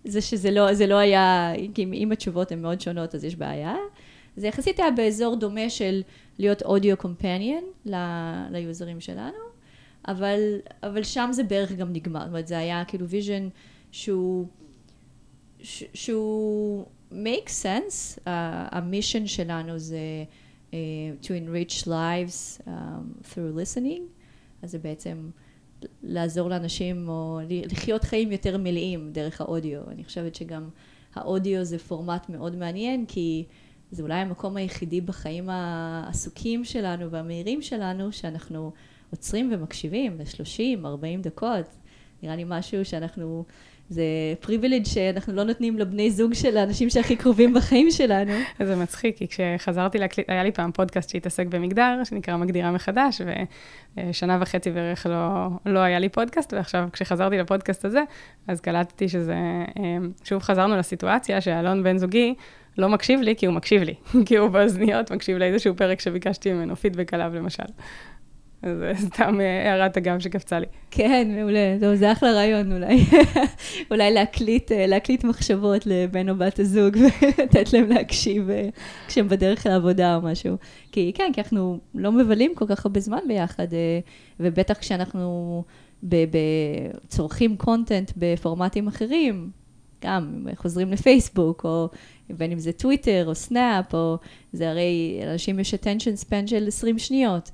[0.04, 3.76] זה שזה לא, זה לא היה, אם, אם התשובות הן מאוד שונות אז יש בעיה.
[4.36, 6.02] זה יחסית היה באזור דומה של
[6.40, 7.64] להיות אודיו קומפניאן
[8.52, 9.38] ליוזרים שלנו.
[10.08, 10.40] אבל,
[10.84, 13.50] אבל שם זה בערך גם נגמר, זאת אומרת זה היה כאילו vision
[13.92, 14.48] שהוא,
[15.94, 20.00] שהוא make sense, המישן שלנו זה
[21.22, 24.02] to enrich lives um, through listening,
[24.62, 25.30] אז זה בעצם
[26.04, 30.70] לעזור לאנשים או לחיות חיים יותר מלאים דרך האודיו, אני חושבת שגם
[31.16, 33.46] האודיו זה פורמט מאוד מעניין כי
[33.92, 38.72] זה אולי המקום היחידי בחיים העסוקים שלנו והמהירים שלנו שאנחנו
[39.12, 41.66] עוצרים ומקשיבים ל-30, 40 דקות.
[42.24, 43.46] נראה לי משהו שאנחנו,
[43.90, 44.04] זה
[44.40, 48.32] פריבילג' שאנחנו לא נותנים לבני זוג של האנשים שהכי קרובים בחיים שלנו.
[48.64, 53.22] זה מצחיק, כי כשחזרתי להקליט, היה לי פעם פודקאסט שהתעסק במגדר, שנקרא מגדירה מחדש,
[53.98, 58.04] ושנה וחצי בערך לא, לא היה לי פודקאסט, ועכשיו כשחזרתי לפודקאסט הזה,
[58.48, 59.36] אז קלטתי שזה,
[59.80, 62.34] אמ, שוב חזרנו לסיטואציה שאלון בן זוגי,
[62.78, 63.94] לא מקשיב לי כי הוא מקשיב לי,
[64.28, 67.64] כי הוא באוזניות מקשיב לאיזשהו פרק שביקשתי ממנו, פידבק עליו למשל.
[68.64, 70.66] זה סתם אה, הערת אגב שקפצה לי.
[70.92, 71.78] כן, מעולה.
[71.80, 73.04] טוב, זה אחלה רעיון אולי.
[73.92, 78.70] אולי להקליט, אה, להקליט מחשבות לבן או בת הזוג ולתת להם להקשיב אה,
[79.08, 80.56] כשהם בדרך לעבודה או משהו.
[80.92, 83.68] כי כן, כי אנחנו לא מבלים כל כך הרבה זמן ביחד,
[84.40, 85.64] ובטח כשאנחנו
[87.08, 89.50] צורכים content בפורמטים אחרים,
[90.04, 91.90] גם חוזרים לפייסבוק, או
[92.30, 94.18] בין אם זה טוויטר או סנאפ, או
[94.54, 97.52] זה הרי, אנשים יש attention span של 20 שניות.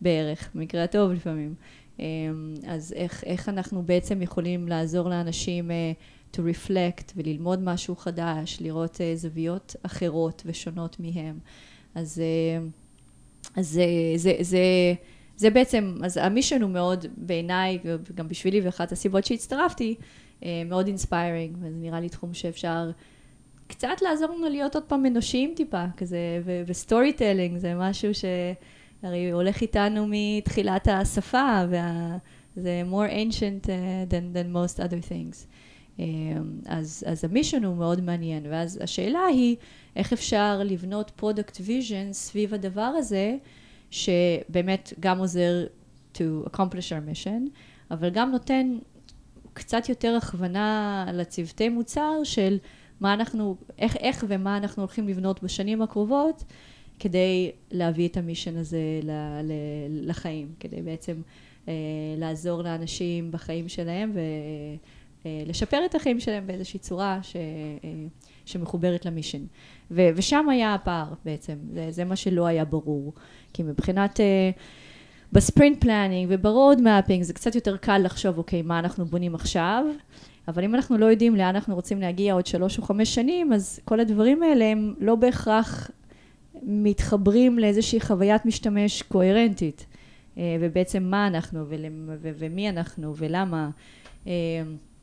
[0.00, 1.54] בערך, במקרה הטוב לפעמים.
[1.98, 8.58] אמ, אז איך, איך אנחנו בעצם יכולים לעזור לאנשים uh, to reflect וללמוד משהו חדש,
[8.60, 11.38] לראות uh, זוויות אחרות ושונות מהם.
[11.94, 12.70] אז, uh,
[13.56, 13.84] אז זה,
[14.16, 14.62] זה, זה,
[15.36, 19.94] זה בעצם, אז ה mission הוא מאוד בעיניי, וגם בשבילי ואחת הסיבות שהצטרפתי,
[20.66, 22.90] מאוד inspiring, וזה נראה לי תחום שאפשר
[23.66, 26.18] קצת לעזור לנו להיות עוד פעם אנושיים טיפה, כזה,
[26.66, 28.24] ו storytelling זה משהו ש...
[29.02, 31.62] הרי הוא הולך איתנו מתחילת השפה,
[32.56, 35.46] וזה more ancient uh, than, than most other things.
[35.96, 36.00] Um,
[36.66, 39.56] אז, אז ה mission הוא מאוד מעניין, ואז השאלה היא
[39.96, 43.36] איך אפשר לבנות product vision סביב הדבר הזה,
[43.90, 45.66] שבאמת גם עוזר
[46.14, 47.50] to accomplish our mission,
[47.90, 48.78] אבל גם נותן
[49.52, 52.58] קצת יותר הכוונה לצוותי מוצר של
[53.00, 56.44] מה אנחנו, איך, איך ומה אנחנו הולכים לבנות בשנים הקרובות,
[56.98, 58.80] כדי להביא את ה mission הזה
[59.90, 61.20] לחיים, כדי בעצם
[61.68, 61.72] אה,
[62.16, 64.12] לעזור לאנשים בחיים שלהם
[65.24, 67.90] ולשפר אה, את החיים שלהם באיזושהי צורה ש, אה,
[68.44, 69.42] שמחוברת ל mission.
[69.90, 73.12] ו, ושם היה הפער בעצם, זה, זה מה שלא היה ברור,
[73.52, 74.20] כי מבחינת...
[75.32, 79.34] ב sprint planning וב road mapping זה קצת יותר קל לחשוב, אוקיי, מה אנחנו בונים
[79.34, 79.84] עכשיו,
[80.48, 83.80] אבל אם אנחנו לא יודעים לאן אנחנו רוצים להגיע עוד שלוש או חמש שנים, אז
[83.84, 85.90] כל הדברים האלה הם לא בהכרח
[86.62, 89.86] מתחברים לאיזושהי חוויית משתמש קוהרנטית,
[90.38, 91.64] אה, ובעצם מה אנחנו
[92.20, 93.70] ומי אנחנו ולמה.
[94.26, 94.32] אה,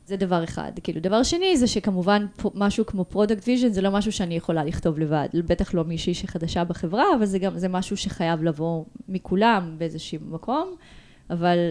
[0.06, 0.72] זה דבר אחד.
[0.82, 4.98] כאילו, דבר שני זה שכמובן משהו כמו product vision זה לא משהו שאני יכולה לכתוב
[4.98, 10.20] לבד, בטח לא מישהי שחדשה בחברה, אבל זה גם, זה משהו שחייב לבוא מכולם באיזשהו
[10.30, 10.74] מקום,
[11.30, 11.70] אבל,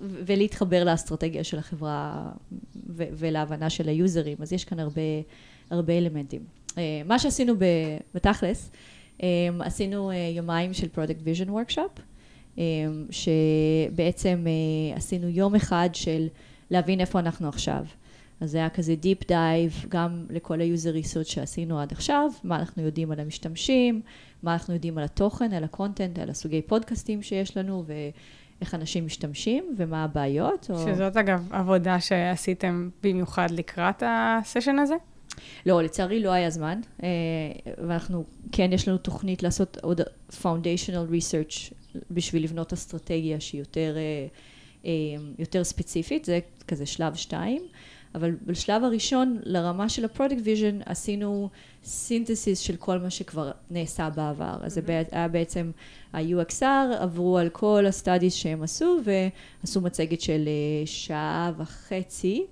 [0.00, 2.30] ולהתחבר לאסטרטגיה של החברה
[2.96, 5.02] ולהבנה של ה users, אז יש כאן הרבה,
[5.70, 6.42] הרבה אלמנטים.
[6.78, 7.54] אה, מה שעשינו
[8.14, 8.70] בתכלס,
[9.22, 9.28] אה,
[9.60, 11.90] עשינו אה, יומיים של product vision workshop,
[13.10, 14.46] שבעצם
[14.96, 16.26] עשינו יום אחד של
[16.70, 17.84] להבין איפה אנחנו עכשיו.
[18.40, 22.56] אז זה היה כזה deep dive גם לכל ה user research שעשינו עד עכשיו, מה
[22.56, 24.00] אנחנו יודעים על המשתמשים,
[24.42, 29.06] מה אנחנו יודעים על התוכן, על ה content, על הסוגי פודקאסטים שיש לנו ואיך אנשים
[29.06, 30.64] משתמשים ומה הבעיות.
[30.64, 31.20] שזאת או...
[31.20, 34.96] אגב עבודה שעשיתם במיוחד לקראת ה session הזה?
[35.66, 37.08] לא, לצערי לא היה זמן, אה,
[37.88, 40.00] ואנחנו, כן, יש לנו תוכנית לעשות עוד
[40.42, 41.74] foundational research
[42.10, 44.26] בשביל לבנות אסטרטגיה שהיא יותר, אה,
[44.84, 47.62] אה, יותר ספציפית, זה כזה שלב שתיים,
[48.14, 51.48] אבל בשלב הראשון, לרמה של ה product vision, עשינו
[51.84, 54.56] synthesis של כל מה שכבר נעשה בעבר.
[54.62, 55.08] אז זה Mm-hmm.
[55.12, 55.70] היה בעצם
[56.12, 60.48] ה-UXR, עברו על כל ה studies שהם עשו, ועשו מצגת של
[60.84, 62.46] שעה וחצי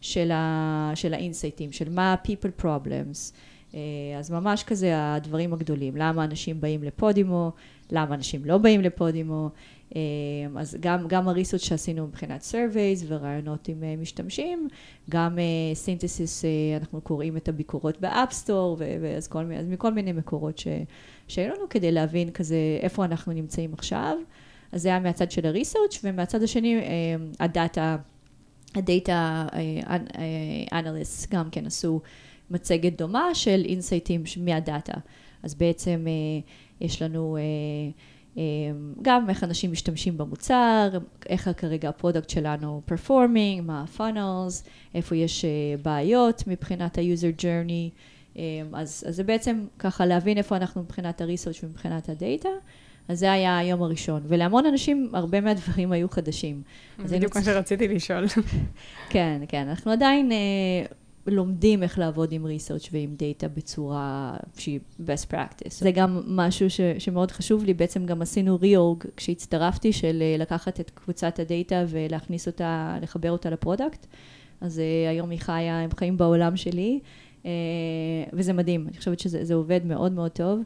[0.00, 3.32] של, ה- של ה insightים, של מה ה-people problems.
[3.74, 7.52] אה, אז ממש כזה הדברים הגדולים, למה אנשים באים ל Podimo,
[7.90, 9.50] למה אנשים לא באים ל Podimo.
[9.96, 10.00] אה,
[10.56, 14.68] אז גם, גם ה research שעשינו מבחינת surveys וראיונות עם אה, משתמשים,
[15.10, 15.38] גם
[15.74, 16.44] synthesis,
[16.80, 20.62] אנחנו קוראים את הביקורות ב App Store, ואז כל, אז מכל מיני מקורות
[21.28, 24.16] שהיו לנו כדי להבין כזה איפה אנחנו נמצאים עכשיו.
[24.72, 26.80] אז זה היה מהצד של ה research ומהצד השני
[27.40, 27.96] הדאטה,
[28.76, 29.46] ה data
[30.72, 32.00] analyst גם כן עשו
[32.50, 34.94] מצגת דומה של insightים מהדאטה.
[35.42, 36.40] אז בעצם אה,
[36.80, 37.42] יש לנו אה,
[38.38, 38.42] אה,
[39.02, 40.88] גם איך אנשים משתמשים במוצר,
[41.28, 44.64] איך כרגע ה product שלנו performing, מה ה funnels,
[44.94, 45.50] איפה יש אה,
[45.82, 46.98] בעיות מבחינת
[47.38, 47.90] journey.
[48.36, 52.48] אה, אז, אז זה בעצם ככה להבין איפה אנחנו מבחינת ה-research ומבחינת הדאטה.
[53.08, 56.62] אז זה היה היום הראשון, ולהמון אנשים הרבה מהדברים היו חדשים.
[56.98, 58.24] בדיוק מה שרציתי לשאול.
[59.10, 60.86] כן, כן, אנחנו עדיין אה,
[61.26, 65.70] לומדים איך לעבוד עם research ועם דאטה בצורה שהיא best practice.
[65.80, 70.80] זה גם משהו ש, שמאוד חשוב לי, בעצם גם עשינו reorg כשהצטרפתי, של אה, לקחת
[70.80, 74.06] את קבוצת הדאטה ולהכניס אותה, לחבר אותה ל product.
[74.60, 77.00] אז אה, היום היא חיה, הם חיים בעולם שלי,
[77.46, 77.50] אה,
[78.32, 80.60] וזה מדהים, אני חושבת שזה זה עובד מאוד מאוד טוב.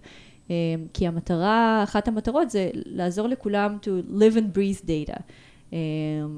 [0.50, 0.54] אה,
[0.94, 5.20] כי המטרה, אחת המטרות זה לעזור לכולם to live and breathe data.
[5.72, 5.78] אה,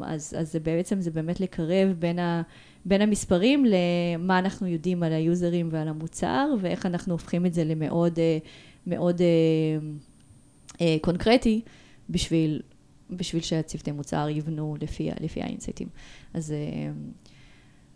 [0.05, 2.43] אז, אז זה בעצם, זה באמת לקרב בין, ה,
[2.85, 8.19] בין המספרים למה אנחנו יודעים על היוזרים ועל המוצר, ואיך אנחנו הופכים את זה למאוד
[8.19, 8.39] אה,
[8.87, 9.27] מאוד אה,
[10.81, 11.61] אה, קונקרטי
[12.11, 12.61] בשביל,
[13.11, 15.89] בשביל שהצוותי מוצר יבנו לפי, לפי האינסייטים.
[16.35, 16.55] אז,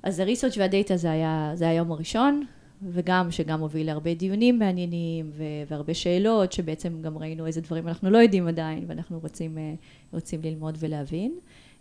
[0.03, 2.47] אז הריסרצ' והדאטה זה היה, זה היה היום הראשון,
[2.83, 8.11] וגם שגם הוביל להרבה דיונים מעניינים ו- והרבה שאלות, שבעצם גם ראינו איזה דברים אנחנו
[8.11, 9.75] לא יודעים עדיין, ואנחנו רוצים, אה,
[10.13, 11.39] רוצים ללמוד ולהבין.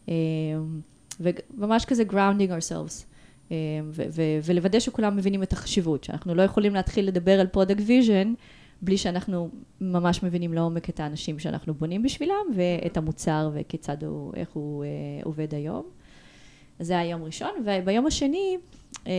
[0.10, 0.14] אה,
[1.20, 3.06] וממש כזה grounding ourselves.
[3.52, 3.58] אה,
[3.92, 8.28] ו- ו- ולוודא שכולם מבינים את החשיבות, שאנחנו לא יכולים להתחיל לדבר על product vision
[8.82, 9.50] בלי שאנחנו
[9.82, 14.90] ממש מבינים לעומק את האנשים שאנחנו בונים בשבילם, ואת המוצר וכיצד הוא, איך הוא אה,
[15.24, 15.86] עובד היום.
[16.80, 18.58] זה היה יום ראשון, וביום השני
[19.08, 19.12] אה,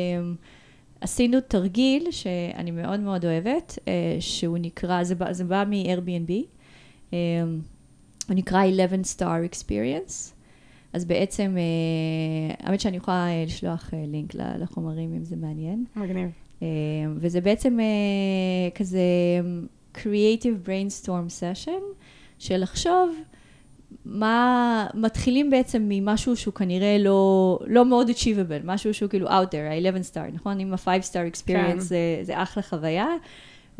[1.00, 6.32] עשינו תרגיל שאני מאוד מאוד אוהבת, אה, שהוא נקרא, זה בא, זה בא מ-Airbnb,
[7.12, 7.18] אה,
[8.28, 10.32] הוא נקרא 11 star experience.
[10.92, 15.84] אז בעצם, אה, האמת שאני יכולה לשלוח לינק לחומרים אם זה מעניין.
[15.96, 16.30] מגניב.
[17.16, 17.78] וזה בעצם
[18.74, 19.00] כזה
[19.94, 21.82] creative brainstorm session
[22.38, 23.16] של לחשוב
[24.04, 29.88] מה מתחילים בעצם ממשהו שהוא כנראה לא, לא מאוד achievable, משהו שהוא כאילו out there,
[29.90, 30.60] ה-11 star, נכון?
[30.60, 31.80] אם ה-5 star experience כן.
[31.80, 33.08] זה, זה אחלה חוויה,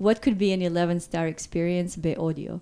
[0.01, 2.57] what could be an 11 star experience באודיו.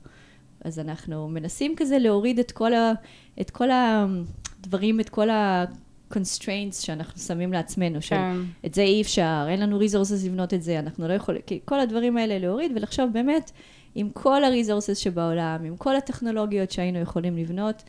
[0.64, 2.92] אז אנחנו מנסים כזה להוריד את כל, ה,
[3.40, 8.37] את כל הדברים, את כל ה-constraints שאנחנו שמים לעצמנו, של כן.
[8.66, 12.16] את זה אי אפשר, אין לנו resources לבנות את זה, אנחנו לא יכולים, כל הדברים
[12.16, 13.50] האלה להוריד ולחשוב באמת
[13.94, 17.83] עם כל ה-resources שבעולם, עם כל הטכנולוגיות שהיינו יכולים לבנות,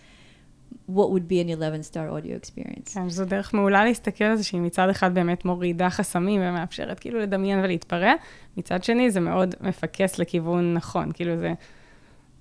[0.89, 2.93] what would be an 11 star audio experience.
[2.93, 7.19] כן, זו דרך מעולה להסתכל על זה, שהיא מצד אחד באמת מורידה חסמים ומאפשרת כאילו
[7.19, 8.13] לדמיין ולהתפרע,
[8.57, 11.53] מצד שני זה מאוד מפקס לכיוון נכון, כאילו זה,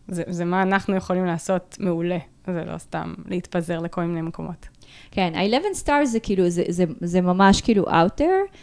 [0.08, 4.68] זה, זה מה אנחנו יכולים לעשות מעולה, זה לא סתם להתפזר לכל מיני מקומות.
[5.10, 8.56] כן, ה-11 stars זה כאילו, זה, זה, זה ממש כאילו out there,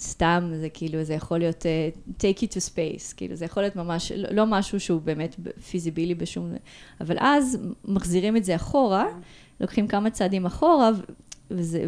[0.00, 3.76] סתם זה כאילו, זה יכול להיות uh, take it to space, כאילו זה יכול להיות
[3.76, 5.36] ממש, לא, לא משהו שהוא באמת
[5.70, 6.52] פיזיבילי בשום,
[7.00, 9.06] אבל אז מחזירים את זה אחורה,
[9.60, 10.90] לוקחים כמה צעדים אחורה,
[11.50, 11.84] וזה,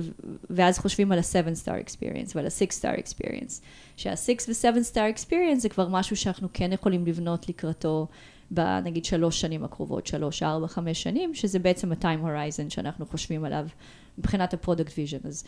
[0.50, 3.60] ואז חושבים על ה-7 star experience ועל ה-6 star experience.
[3.96, 8.06] שה-6 ו-7 star experience זה כבר משהו שאנחנו כן יכולים לבנות לקראתו
[8.50, 13.66] בנגיד שלוש שנים הקרובות, שלוש, ארבע, חמש שנים, שזה בעצם ה-time horizon שאנחנו חושבים עליו
[14.18, 15.28] מבחינת ה-product vision.
[15.28, 15.44] אז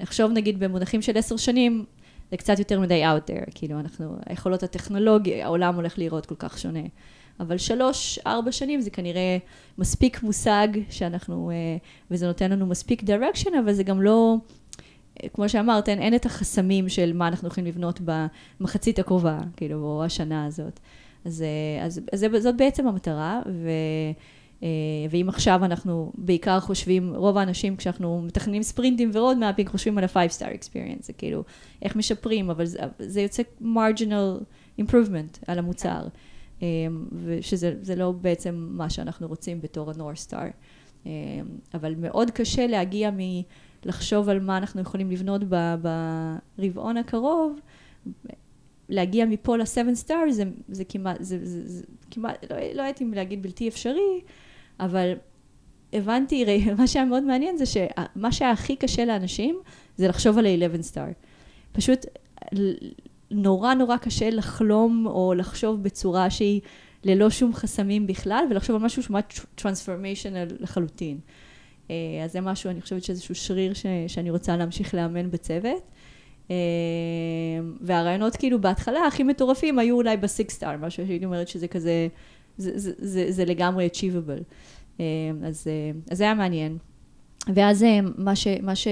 [0.00, 1.84] לחשוב נגיד במונחים של עשר שנים,
[2.30, 6.58] זה קצת יותר מדי out there, כאילו אנחנו, היכולות הטכנולוגיה, העולם הולך להיראות כל כך
[6.58, 6.80] שונה.
[7.40, 9.38] אבל שלוש, ארבע שנים זה כנראה
[9.78, 11.76] מספיק מושג שאנחנו, אה,
[12.10, 14.36] וזה נותן לנו מספיק direction, אבל זה גם לא,
[15.22, 18.00] אה, כמו שאמרת, אין, אין את החסמים של מה אנחנו יכולים לבנות
[18.60, 20.80] במחצית הקרובה, כאילו, או השנה הזאת.
[21.24, 23.68] אז, אה, אז, אז זאת בעצם המטרה, ו,
[25.10, 30.16] ואם עכשיו אנחנו בעיקר חושבים, רוב האנשים כשאנחנו מתכננים ספרינטים ורוד מאפינג חושבים על ה-5
[30.38, 31.44] star experience, זה כאילו
[31.82, 34.44] איך משפרים, אבל זה, זה יוצא marginal
[34.80, 36.06] improvement על המוצר,
[36.62, 36.68] אה,
[37.24, 40.50] ושזה זה לא בעצם מה שאנחנו רוצים בתור ה-North Star.
[41.06, 41.10] אה,
[41.74, 43.18] אבל מאוד קשה להגיע מ...
[43.84, 45.42] לחשוב על מה אנחנו יכולים לבנות
[46.58, 47.60] ברבעון הקרוב,
[48.88, 53.42] להגיע מפה ל-7 star זה, זה כמעט, זה, זה, זה כמעט, לא, לא הייתי להגיד
[53.42, 54.20] בלתי אפשרי,
[54.80, 55.12] אבל
[55.92, 56.44] הבנתי,
[56.78, 59.56] מה שהיה מאוד מעניין זה שמה שהיה הכי קשה לאנשים
[59.96, 61.12] זה לחשוב על ה-11 star.
[61.72, 62.06] פשוט
[63.30, 66.60] נורא נורא קשה לחלום או לחשוב בצורה שהיא
[67.04, 69.18] ללא שום חסמים בכלל, ולחשוב על משהו שהוא
[69.54, 71.18] טרנספורמיישנל לחלוטין.
[71.90, 75.82] אה, אז זה משהו, אני חושבת שאיזשהו שריר ש, שאני רוצה להמשיך לאמן בצוות.
[76.50, 76.56] אה,
[77.80, 82.08] והרעיונות כאילו בהתחלה הכי מטורפים היו אולי בסיקס סטאר, משהו שהייתי אומרת שזה כזה,
[82.56, 84.42] זה, זה, זה, לגמרי achievable.
[85.00, 85.04] אה,
[85.44, 85.66] אז,
[86.10, 86.78] אז זה היה מעניין.
[87.54, 87.84] ואז
[88.18, 88.88] מה, ש, מה, ש,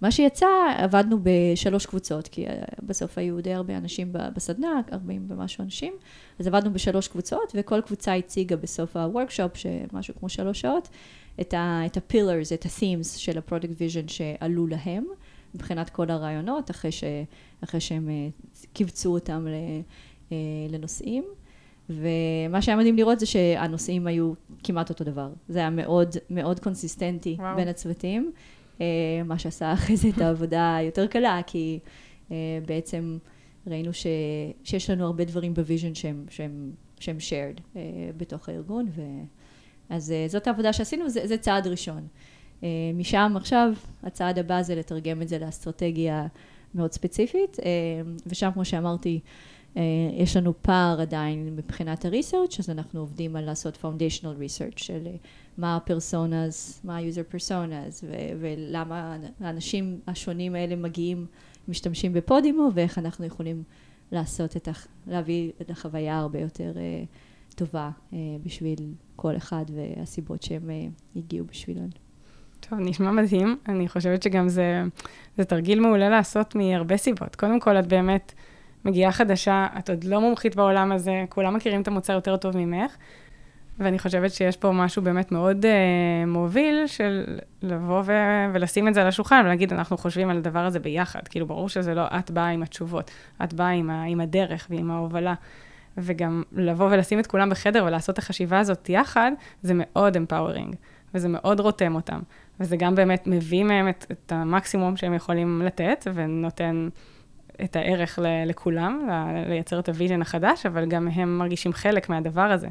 [0.00, 2.44] מה שיצא, עבדנו בשלוש קבוצות, כי
[2.82, 5.92] בסוף היו די הרבה אנשים בסדנה, 40 ומשהו אנשים,
[6.38, 10.88] אז עבדנו בשלוש קבוצות, וכל קבוצה הציגה בסוף הוורקשופ, שמשהו כמו שלוש שעות,
[11.40, 15.04] את ה-pillars, את ה-themes של ה-product vision שעלו להם,
[15.54, 17.04] מבחינת כל הרעיונות, אחרי, ש,
[17.64, 18.28] אחרי שהם אה,
[18.72, 19.46] קיבצו אותם
[20.32, 20.36] אה,
[20.68, 21.24] לנושאים.
[21.90, 24.32] ומה שהיה מדהים לראות זה שהנושאים היו
[24.64, 25.30] כמעט אותו דבר.
[25.48, 27.56] זה היה מאוד מאוד קונסיסטנטי וואו.
[27.56, 28.32] בין הצוותים,
[28.80, 28.86] אה,
[29.24, 31.78] מה שעשה אחרי זה את העבודה היותר קלה, כי
[32.66, 33.18] בעצם
[33.66, 34.06] ראינו ש,
[34.64, 36.70] שיש לנו הרבה דברים ב vision שהם, שהם,
[37.00, 37.78] שהם shared
[38.16, 39.02] בתוך הארגון, ו...
[39.90, 42.06] אז זאת העבודה שעשינו, זה, זה צעד ראשון.
[42.94, 43.72] משם עכשיו,
[44.02, 46.26] הצעד הבא זה לתרגם את זה לאסטרטגיה
[46.74, 47.56] מאוד ספציפית,
[48.26, 49.20] ושם כמו שאמרתי,
[50.12, 55.26] יש לנו פער עדיין מבחינת ה-research, אז אנחנו עובדים על לעשות foundational research של uh,
[55.58, 61.26] מה ה-personas, מה ה-user personas, ו- ולמה האנשים השונים האלה מגיעים,
[61.68, 63.62] משתמשים בפודימו, ואיך אנחנו יכולים
[64.12, 64.72] לעשות את ה...
[65.06, 68.14] להביא את החוויה הרבה יותר uh, טובה uh,
[68.44, 71.88] בשביל כל אחד והסיבות שהם אה, הגיעו בשבילן.
[72.60, 73.58] טוב, נשמע מדהים.
[73.68, 74.82] אני חושבת שגם זה,
[75.36, 77.36] זה תרגיל מעולה לעשות מהרבה סיבות.
[77.36, 78.32] קודם כל, את באמת
[78.84, 82.96] מגיעה חדשה, את עוד לא מומחית בעולם הזה, כולם מכירים את המוצר יותר טוב ממך,
[83.78, 87.24] ואני חושבת שיש פה משהו באמת מאוד uh, מוביל של
[87.62, 91.28] לבוא ו- ולשים את זה על השולחן ולהגיד, אנחנו חושבים על הדבר הזה ביחד.
[91.28, 93.10] כאילו, ברור שזה לא את באה עם התשובות,
[93.44, 95.34] את באה עם, ה- עם הדרך ועם ההובלה.
[95.98, 100.76] וגם לבוא ולשים את כולם בחדר ולעשות את החשיבה הזאת יחד, זה מאוד empowering,
[101.14, 102.20] וזה מאוד רותם אותם.
[102.60, 106.88] וזה גם באמת מביא מהם את, את המקסימום שהם יכולים לתת, ונותן
[107.64, 112.08] את הערך ל, לכולם, ל, לייצר את ה vision החדש, אבל גם הם מרגישים חלק
[112.08, 112.68] מהדבר הזה.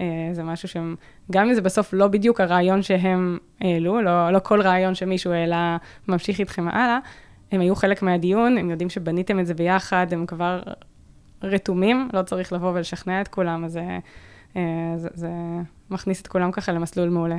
[0.00, 0.96] אה, זה משהו שהם,
[1.32, 5.76] גם אם זה בסוף לא בדיוק הרעיון שהם העלו, לא, לא כל רעיון שמישהו העלה
[6.08, 6.98] ממשיך איתכם הלאה,
[7.52, 10.62] הם היו חלק מהדיון, הם יודעים שבניתם את זה ביחד, הם כבר
[11.42, 13.98] רתומים, לא צריך לבוא ולשכנע את כולם, אז זה,
[14.56, 15.30] אה, זה, זה
[15.90, 17.38] מכניס את כולם ככה למסלול מעולה.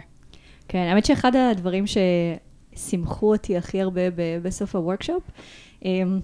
[0.67, 4.01] כן, האמת שאחד הדברים ששימחו אותי הכי הרבה
[4.41, 5.23] בסוף ה workshop,
[5.85, 6.19] אמ,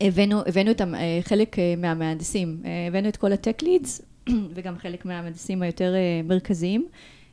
[0.00, 4.02] הבאנו, הבאנו את אה, חלק אה, מהמהנדסים, הבאנו את כל ה tech leads
[4.54, 5.94] וגם חלק מהמהנדסים היותר
[6.24, 6.88] מרכזיים.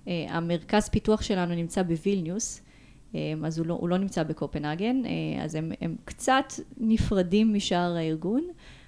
[0.07, 2.61] המרכז פיתוח שלנו נמצא בווילניוס,
[3.45, 5.01] אז הוא לא, הוא לא נמצא בקופנהגן,
[5.43, 8.41] אז הם, הם קצת נפרדים משאר הארגון.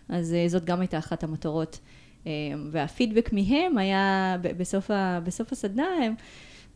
[0.10, 1.80] אז אה, זאת גם הייתה אחת המטרות.
[2.28, 2.32] אה,
[2.72, 6.16] והפידבק מהם היה בסוף, ה, בסוף הסדנה, הם,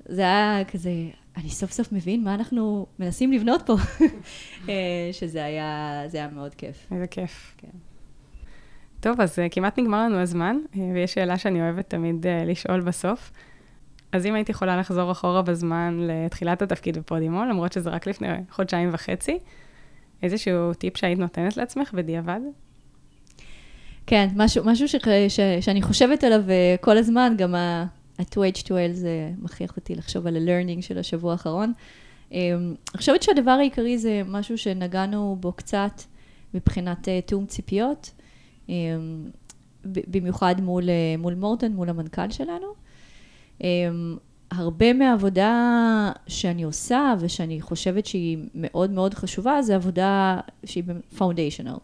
[0.06, 0.92] זה היה כזה,
[1.38, 3.76] אני סוף סוף מבין מה אנחנו מנסים לבנות פה,
[4.70, 6.88] אה, שזה היה, היה מאוד כיף.
[6.92, 7.56] איזה כיף.
[7.58, 7.68] כן.
[9.00, 10.58] טוב, אז כמעט נגמר לנו הזמן,
[10.94, 13.32] ויש שאלה שאני אוהבת תמיד לשאול בסוף.
[14.12, 18.90] אז אם הייתי יכולה לחזור אחורה בזמן לתחילת התפקיד בפודימו, למרות שזה רק לפני חודשיים
[18.92, 19.40] וחצי,
[20.24, 22.40] איזשהו טיפ שהיית נותנת לעצמך בדיעבד?
[24.06, 24.96] כן, משהו, משהו ש,
[25.28, 26.42] ש, שאני חושבת עליו
[26.82, 27.56] כל הזמן, גם
[28.22, 31.74] ה-2H2L זה מכריח אותי לחשוב על ה-learning של השבוע האחרון.
[32.30, 36.02] Um, אני חושבת שהדבר העיקרי זה משהו שנגענו בו קצת
[36.54, 38.12] מבחינת uh, תיאום ציפיות,
[38.68, 38.72] um,
[39.86, 42.68] במיוחד מול, uh, מול מורטון, מול המנכ"ל שלנו.
[43.60, 43.64] Um,
[44.52, 50.84] הרבה מהעבודה שאני עושה ושאני חושבת שהיא מאוד מאוד חשובה, זה עבודה שהיא
[51.18, 51.76] פאונדיישנל.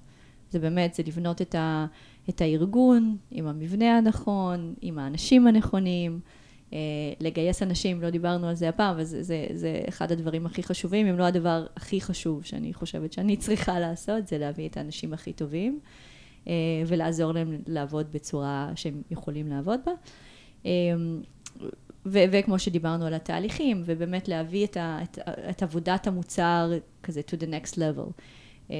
[0.51, 1.85] זה באמת, זה לבנות את, ה,
[2.29, 6.19] את הארגון עם המבנה הנכון, עם האנשים הנכונים,
[6.73, 6.79] אה,
[7.19, 11.07] לגייס אנשים, לא דיברנו על זה הפעם, אבל זה, זה, זה אחד הדברים הכי חשובים,
[11.07, 15.33] אם לא הדבר הכי חשוב שאני חושבת שאני צריכה לעשות, זה להביא את האנשים הכי
[15.33, 15.79] טובים,
[16.47, 16.53] אה,
[16.87, 19.91] ולעזור להם לעבוד בצורה שהם יכולים לעבוד בה.
[20.65, 20.71] אה,
[22.05, 25.19] ו- וכמו שדיברנו על התהליכים, ובאמת להביא את, ה- את,
[25.49, 26.71] את עבודת המוצר
[27.03, 28.11] כזה to the next level.
[28.71, 28.75] אה,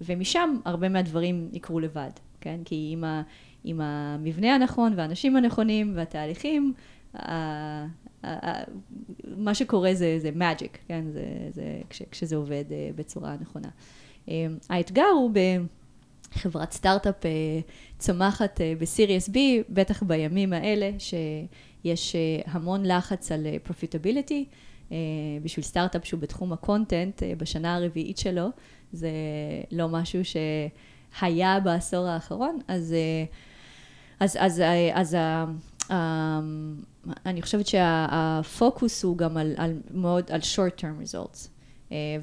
[0.00, 2.10] ומשם הרבה מהדברים יקרו לבד,
[2.40, 2.60] כן?
[2.64, 3.22] כי עם, ה,
[3.64, 6.72] עם המבנה הנכון והאנשים הנכונים והתהליכים,
[9.36, 11.04] מה שקורה זה, זה magic, כן?
[11.12, 12.64] זה, זה, כש, כשזה עובד
[12.96, 13.68] בצורה נכונה.
[14.68, 15.30] האתגר הוא
[16.32, 17.16] בחברת סטארט-אפ
[17.98, 19.36] צומחת בסיריוס B,
[19.68, 22.16] בטח בימים האלה, שיש
[22.46, 24.44] המון לחץ על profitability.
[25.42, 28.46] בשביל סטארט-אפ שהוא בתחום ה content, בשנה הרביעית שלו,
[28.92, 29.10] זה
[29.72, 30.20] לא משהו
[31.18, 32.94] שהיה בעשור האחרון, אז,
[34.20, 34.62] אז, אז,
[34.94, 35.16] אז, אז
[37.26, 41.48] אני חושבת שהפוקוס הוא גם על, על מאוד, על short term results.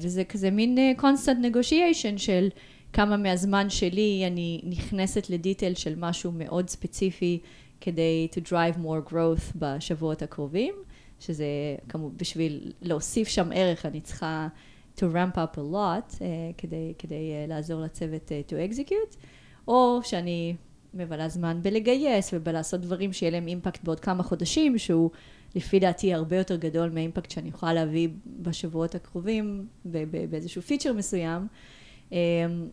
[0.00, 2.48] וזה כזה מין constant negotiation של
[2.92, 7.38] כמה מהזמן שלי אני נכנסת ל detail של משהו מאוד ספציפי
[7.80, 10.74] כדי to drive more growth בשבועות הקרובים,
[11.20, 11.46] שזה
[11.88, 14.48] כמובן בשביל להוסיף שם ערך אני צריכה
[14.98, 16.20] to ramp up a lot uh,
[16.58, 19.16] כדי, כדי uh, לעזור לצוות uh, to execute,
[19.68, 20.54] או שאני
[20.94, 25.10] מבלה זמן בלגייס ובלעשות דברים שיהיה להם אימפקט בעוד כמה חודשים, שהוא
[25.54, 29.66] לפי דעתי הרבה יותר גדול מהאימפקט שאני יכולה להביא בשבועות הקרובים
[30.30, 31.46] באיזשהו פיצ'ר מסוים.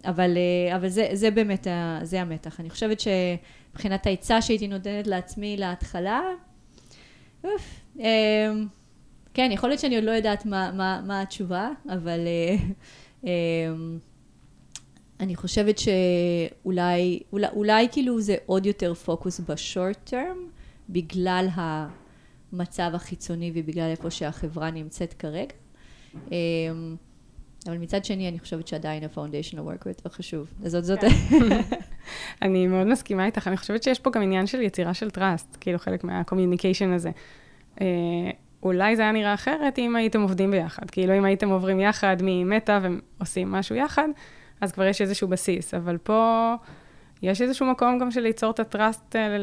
[0.05, 0.37] אבל,
[0.75, 1.67] אבל זה, זה באמת,
[2.03, 2.59] זה המתח.
[2.59, 6.21] אני חושבת שמבחינת העצה שהייתי נותנת לעצמי להתחלה,
[7.43, 7.81] אוף,
[9.35, 13.27] כן, יכול להיות שאני עוד לא יודעת מה, מה, מה התשובה, אבל uh, um,
[15.19, 20.37] אני חושבת שאולי, אולי, אולי כאילו זה עוד יותר פוקוס בשורט טרם,
[20.89, 25.53] בגלל המצב החיצוני ובגלל איפה שהחברה נמצאת כרגע.
[26.13, 26.29] Um,
[27.67, 30.53] אבל מצד שני, אני חושבת שעדיין ה-foundational work הוא יותר חשוב.
[30.65, 30.99] אז זאת זאת...
[32.41, 33.47] אני מאוד מסכימה איתך.
[33.47, 37.11] אני חושבת שיש פה גם עניין של יצירה של trust, כאילו חלק מה-communication הזה.
[38.63, 40.89] אולי זה היה נראה אחרת אם הייתם עובדים ביחד.
[40.89, 44.07] כאילו, אם הייתם עוברים יחד ממטא ועושים משהו יחד,
[44.61, 45.73] אז כבר יש איזשהו בסיס.
[45.73, 46.53] אבל פה
[47.21, 49.37] יש איזשהו מקום גם של ליצור את הטראסט אה,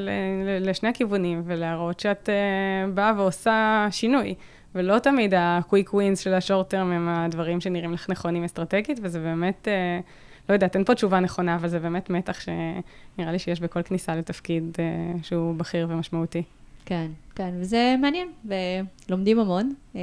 [0.60, 4.34] לשני הכיוונים, ולהראות שאת אה, באה ועושה שינוי.
[4.74, 9.68] ולא תמיד ה-quick wins של השורט term הם הדברים שנראים לך נכונים אסטרטגית, וזה באמת,
[9.68, 10.00] אה,
[10.48, 14.16] לא יודעת, אין פה תשובה נכונה, אבל זה באמת מתח שנראה לי שיש בכל כניסה
[14.16, 14.76] לתפקיד
[15.22, 16.42] שהוא בכיר ומשמעותי.
[16.86, 20.00] כן, כן, וזה מעניין, ולומדים המון, אמ,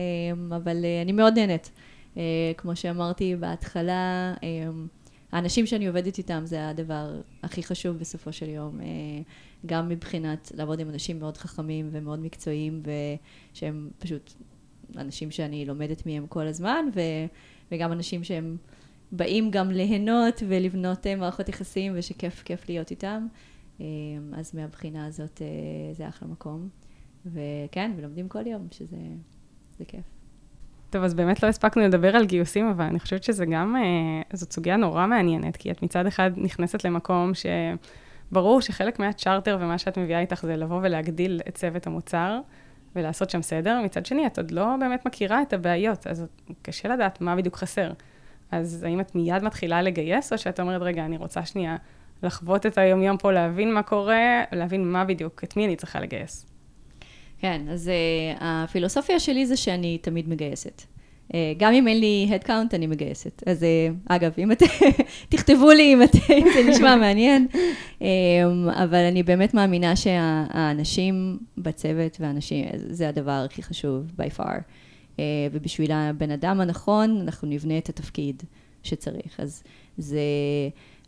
[0.54, 1.72] אבל אה, אני מאוד נהנית.
[2.18, 4.88] אה, כמו שאמרתי בהתחלה, אמ,
[5.32, 8.86] האנשים שאני עובדת איתם זה הדבר הכי חשוב בסופו של יום, אה,
[9.66, 12.84] גם מבחינת לעבוד עם אנשים מאוד חכמים ומאוד מקצועיים,
[13.54, 14.34] ושהם פשוט
[14.98, 16.86] אנשים שאני לומדת מהם כל הזמן,
[17.72, 18.58] וגם אנשים שהם
[19.12, 23.28] באים גם ליהנות ולבנות מערכות יחסים, ושכיף כיף להיות איתם.
[23.80, 23.86] אמ,
[24.38, 26.70] אז מהבחינה הזאת אה, זה אחלה מקום.
[27.26, 30.04] וכן, ולומדים כל יום, שזה כיף.
[30.90, 34.52] טוב, אז באמת לא הספקנו לדבר על גיוסים, אבל אני חושבת שזה גם, אה, זאת
[34.52, 37.32] סוגיה נורא מעניינת, כי את מצד אחד נכנסת למקום
[38.32, 42.40] שברור שחלק מהצ'רטר ומה שאת מביאה איתך זה לבוא ולהגדיל את צוות המוצר
[42.96, 46.26] ולעשות שם סדר, מצד שני, את עוד לא באמת מכירה את הבעיות, אז
[46.62, 47.92] קשה לדעת מה בדיוק חסר.
[48.52, 51.76] אז האם את מיד מתחילה לגייס, או שאת אומרת, רגע, אני רוצה שנייה
[52.24, 56.46] לחוות את היומיום פה, להבין מה קורה, להבין מה בדיוק, את מי אני צריכה לגייס.
[57.40, 60.82] כן, אז uh, הפילוסופיה שלי זה שאני תמיד מגייסת.
[61.28, 63.44] Uh, גם אם אין לי הדקאונט, אני מגייסת.
[63.46, 64.66] אז uh, אגב, אם אתם,
[65.30, 67.48] תכתבו לי אם, את, אם זה נשמע מעניין,
[68.00, 68.04] um,
[68.84, 74.60] אבל אני באמת מאמינה שהאנשים בצוות והאנשים, זה הדבר הכי חשוב, by far.
[75.16, 75.20] Uh,
[75.52, 78.44] ובשביל הבן אדם הנכון, אנחנו נבנה את התפקיד
[78.84, 79.40] שצריך.
[79.40, 79.64] אז
[79.98, 80.20] זה...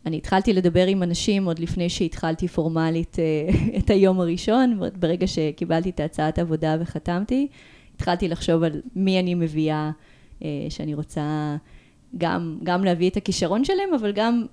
[0.06, 5.90] אני התחלתי לדבר עם אנשים עוד לפני שהתחלתי פורמלית אה, את היום הראשון, ברגע שקיבלתי
[5.90, 7.48] את הצעת עבודה וחתמתי,
[7.94, 9.90] התחלתי לחשוב על מי אני מביאה,
[10.44, 11.56] אה, שאני רוצה
[12.18, 14.46] גם, גם להביא את הכישרון שלהם, אבל גם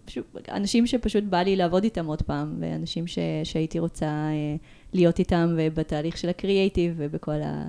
[0.52, 4.56] אנשים שפשוט בא לי לעבוד איתם עוד פעם, ואנשים ש, שהייתי רוצה אה,
[4.94, 7.68] להיות איתם בתהליך של הקריאייטיב ובכל ה...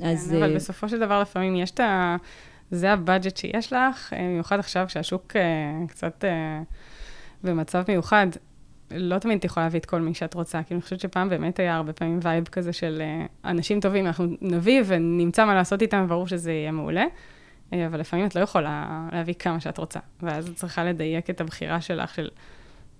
[0.00, 0.30] אז...
[0.30, 2.16] כן, אבל בסופו של דבר לפעמים יש את ה...
[2.70, 6.74] זה ה budget שיש לך, אה, במיוחד עכשיו כשהשוק אה, קצת אה,
[7.44, 8.26] במצב מיוחד.
[8.90, 11.58] לא תמיד את יכולה להביא את כל מי שאת רוצה, כי אני חושבת שפעם באמת
[11.58, 13.02] היה הרבה פעמים vibe כזה של
[13.44, 17.04] אנשים טובים, אנחנו נביא ונמצא מה לעשות איתם, ברור שזה יהיה מעולה,
[17.72, 21.80] אבל לפעמים את לא יכולה להביא כמה שאת רוצה, ואז את צריכה לדייק את הבחירה
[21.80, 22.28] שלך, של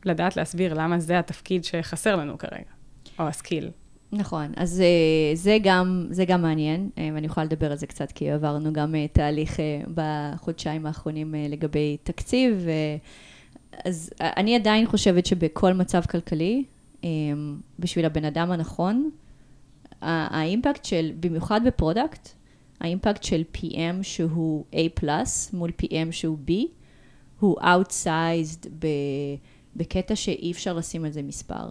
[0.05, 2.71] לדעת להסביר למה זה התפקיד שחסר לנו כרגע,
[3.19, 3.71] או הסקיל.
[4.13, 8.13] נכון, אז אה, זה גם, זה גם מעניין, אה, ואני יכולה לדבר על זה קצת,
[8.13, 9.57] כי עברנו גם אה, תהליך
[9.95, 12.67] בחודשיים האחרונים לגבי תקציב.
[13.85, 16.65] אז אני עדיין חושבת שבכל מצב כלכלי,
[17.79, 19.11] בשביל הבן אדם הנכון,
[20.01, 22.29] ה impact של, במיוחד ב product,
[22.81, 25.05] ה impact של PM שהוא A
[25.53, 26.53] מול PM שהוא B,
[27.41, 28.69] הוא outsized
[29.77, 31.69] בקטע שאי אפשר לשים על זה מספר.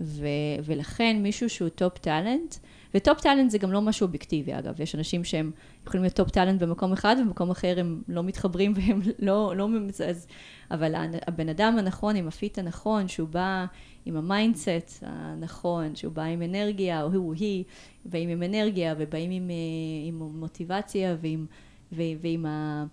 [0.00, 0.26] ו-
[0.64, 2.54] ולכן מישהו שהוא top talent,
[2.94, 5.50] ו top talent זה גם לא משהו אובייקטיבי אגב, יש אנשים שהם
[5.86, 9.68] יכולים להיות top talent במקום אחד ובמקום אחר הם לא מתחברים והם לא, לא
[10.08, 10.26] אז,
[10.70, 10.94] אבל
[11.26, 13.66] הבן אדם הנכון עם ה fit הנכון, שהוא בא
[14.06, 17.64] עם ה mindset הנכון, שהוא בא עם אנרגיה, או הוא, היא,
[18.04, 21.46] באים עם אנרגיה ובאים עם, אה, עם מוטיבציה ועם,
[21.92, 22.84] ועם ה...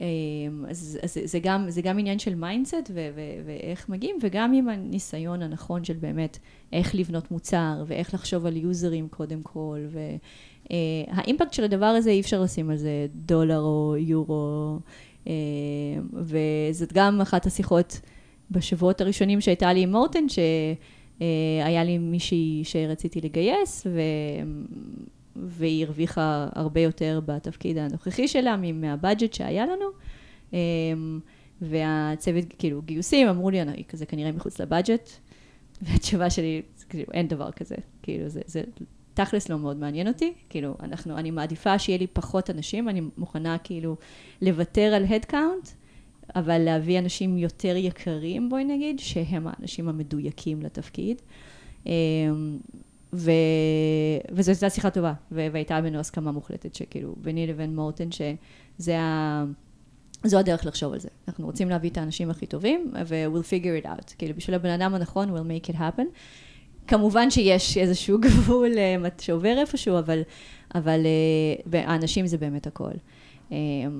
[0.00, 2.90] אמ, אז, אז זה, גם, זה גם עניין של mindset
[3.44, 6.38] ואיך מגיעים, וגם עם הניסיון הנכון של באמת
[6.72, 9.78] איך לבנות מוצר, ואיך לחשוב על יוזרים קודם כל,
[10.70, 14.78] וה impact של הדבר הזה אי אפשר לשים על זה דולר או יורו,
[15.26, 15.32] אמ,
[16.12, 18.00] וזאת גם אחת השיחות
[18.50, 24.00] בשבועות הראשונים שהייתה לי עם מורטן, שהיה לי מישהי שרציתי לגייס, ו...
[25.44, 29.86] והיא הרוויחה הרבה יותר בתפקיד הנוכחי שלה מהבאג'ט שהיה לנו.
[30.52, 31.20] אמ,
[31.60, 33.58] והצוות, כאילו, גיוסים, אמרו לי,
[33.92, 35.10] זה כנראה מחוץ לבאג'ט,
[35.82, 37.74] והתשובה שלי, כאילו, אין דבר כזה.
[38.02, 38.62] כאילו, זה, זה
[39.14, 40.32] תכלס לא מאוד מעניין אותי.
[40.48, 43.96] כאילו, אנחנו, אני מעדיפה שיהיה לי פחות אנשים, אני מוכנה כאילו
[44.42, 45.68] לוותר על הדקאונט,
[46.36, 51.22] אבל להביא אנשים יותר יקרים, בואי נגיד, שהם האנשים המדויקים לתפקיד.
[53.12, 53.30] ו...
[54.32, 55.46] וזו הייתה שיחה טובה, ו...
[55.52, 59.44] והייתה בינינו הסכמה מוחלטת שכאילו ביני לבין מורטן שזה ה...
[60.24, 61.08] זו הדרך לחשוב על זה.
[61.28, 64.14] אנחנו רוצים להביא את האנשים הכי טובים, ו-we'll figure it out.
[64.18, 66.04] כאילו בשביל הבן אדם הנכון, we'll make it happen.
[66.86, 70.22] כמובן שיש איזשהו גבול אה, שעובר איפשהו, אבל,
[70.74, 71.00] אבל
[71.74, 72.90] אה, האנשים זה באמת הכל.
[73.52, 73.56] אה,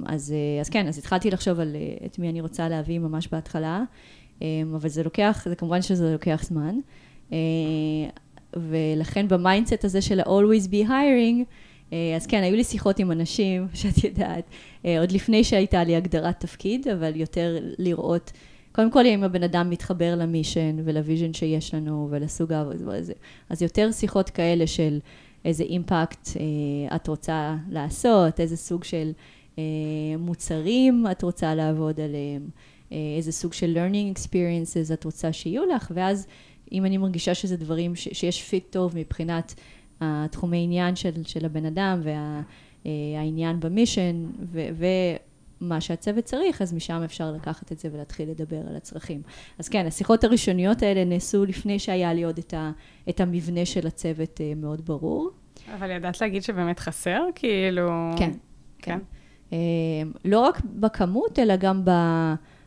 [0.07, 1.77] אז, אז כן, אז התחלתי לחשוב על
[2.07, 3.83] את מי אני רוצה להביא ממש בהתחלה,
[4.43, 6.75] אבל זה לוקח, זה כמובן שזה לוקח זמן.
[8.55, 11.45] ולכן ב mindset הזה של ה-always be hiring,
[11.93, 14.45] אה, אז כן, היו לי שיחות עם אנשים, שאת יודעת,
[14.85, 18.33] אה, עוד לפני שהייתה לי הגדרת תפקיד, אבל יותר לראות,
[18.73, 22.99] קודם כל אם הבן אדם מתחבר ל mission ול vision שיש לנו ולסוג העבודה,
[23.49, 24.99] אז יותר שיחות כאלה של
[25.45, 29.13] איזה impact אה, את רוצה לעשות, איזה סוג של
[30.19, 32.49] מוצרים את רוצה לעבוד עליהם,
[33.17, 36.27] איזה סוג של learning experiences את רוצה שיהיו לך, ואז
[36.73, 39.55] אם אני מרגישה שזה דברים ש, שיש fit טוב מבחינת
[40.01, 42.01] התחומי עניין של, של הבן אדם
[42.85, 44.61] והעניין וה, ב mission ו,
[45.61, 49.23] ומה שהצוות צריך, אז משם אפשר לקחת את זה ולהתחיל לדבר על הצרכים.
[49.59, 52.71] אז כן, השיחות הראשוניות האלה נעשו לפני שהיה לי עוד את, ה,
[53.09, 55.31] את המבנה של הצוות אה, מאוד ברור.
[55.75, 57.23] אבל ידעת להגיד שבאמת חסר?
[57.35, 57.89] כאילו...
[58.19, 58.31] כן,
[58.79, 58.99] כן.
[58.99, 58.99] כן.
[59.53, 59.59] אה,
[60.25, 61.91] לא רק בכמות, אלא גם ב...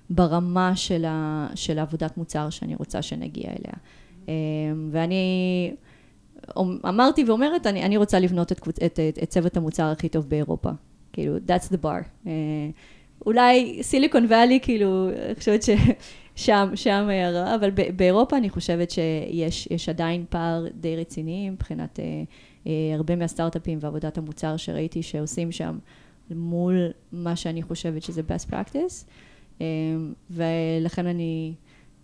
[0.09, 3.73] ברמה של, ה, של העבודת מוצר שאני רוצה שנגיע אליה.
[4.27, 5.71] אמ, ואני
[6.59, 10.69] אמרתי ואומרת, אני, אני רוצה לבנות את, את, את, את צוות המוצר הכי טוב באירופה.
[11.13, 12.27] כאילו, that's the bar.
[12.27, 12.31] אה,
[13.25, 20.25] אולי סיליקון ואלי, כאילו, אני חושבת ששם שם הרע, אבל באירופה אני חושבת שיש עדיין
[20.29, 22.05] פער די רציני מבחינת אה,
[22.67, 25.77] אה, הרבה מהסטארט-אפים ועבודת המוצר שראיתי שעושים שם
[26.31, 29.05] מול מה שאני חושבת שזה best practice.
[29.61, 31.53] אמ, ולכן אני,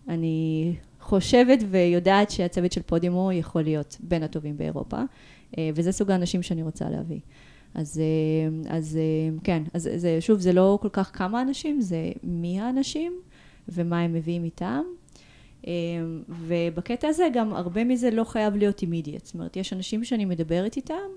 [0.08, 4.97] אני חושבת ויודעת שהצוות של פודימו יכול להיות בין הטובים באירופה,
[5.58, 7.20] אה, וזה סוג האנשים שאני רוצה להביא.
[7.74, 12.12] אז, אה, אז אה, כן, אז זה, שוב, זה לא כל כך כמה אנשים, זה
[12.24, 13.14] מי האנשים
[13.70, 14.82] ומה הם מביאים איתם.
[16.30, 19.26] ובקטע הזה גם הרבה מזה לא חייב להיות אימידיאט.
[19.26, 21.10] זאת אומרת, יש אנשים שאני מדברת איתם,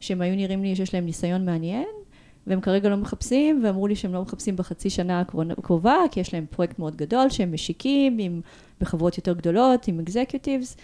[0.00, 1.86] שהם היו נראים לי שיש להם ניסיון מעניין,
[2.46, 5.20] והם כרגע לא מחפשים, ואמרו לי שהם לא מחפשים בחצי שנה
[5.58, 8.40] הקרובה, כי יש להם פרויקט מאוד גדול שהם משיקים עם,
[8.80, 10.76] בחברות יותר גדולות, עם אקזקיוטיבס,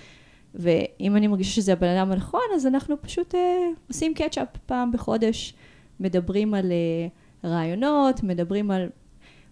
[0.55, 3.41] ואם אני מרגישה שזה הבן אדם הנכון, אז אנחנו פשוט אה,
[3.89, 5.55] עושים קצ'אפ פעם בחודש,
[6.01, 8.89] מדברים על אה, רעיונות, מדברים על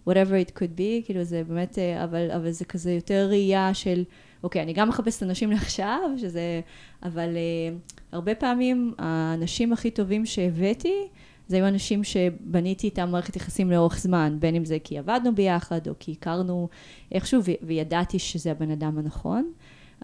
[0.09, 4.03] whatever it could be, כאילו זה באמת, אה, אבל, אבל זה כזה יותר ראייה של,
[4.43, 6.61] אוקיי, אני גם מחפשת אנשים לעכשיו, שזה,
[7.03, 7.77] אבל אה,
[8.11, 11.07] הרבה פעמים האנשים הכי טובים שהבאתי,
[11.49, 15.87] זה היו אנשים שבניתי איתם מערכת יחסים לאורך זמן, בין אם זה כי עבדנו ביחד,
[15.87, 16.69] או כי הכרנו
[17.11, 19.51] איכשהו, וידעתי שזה הבן אדם הנכון.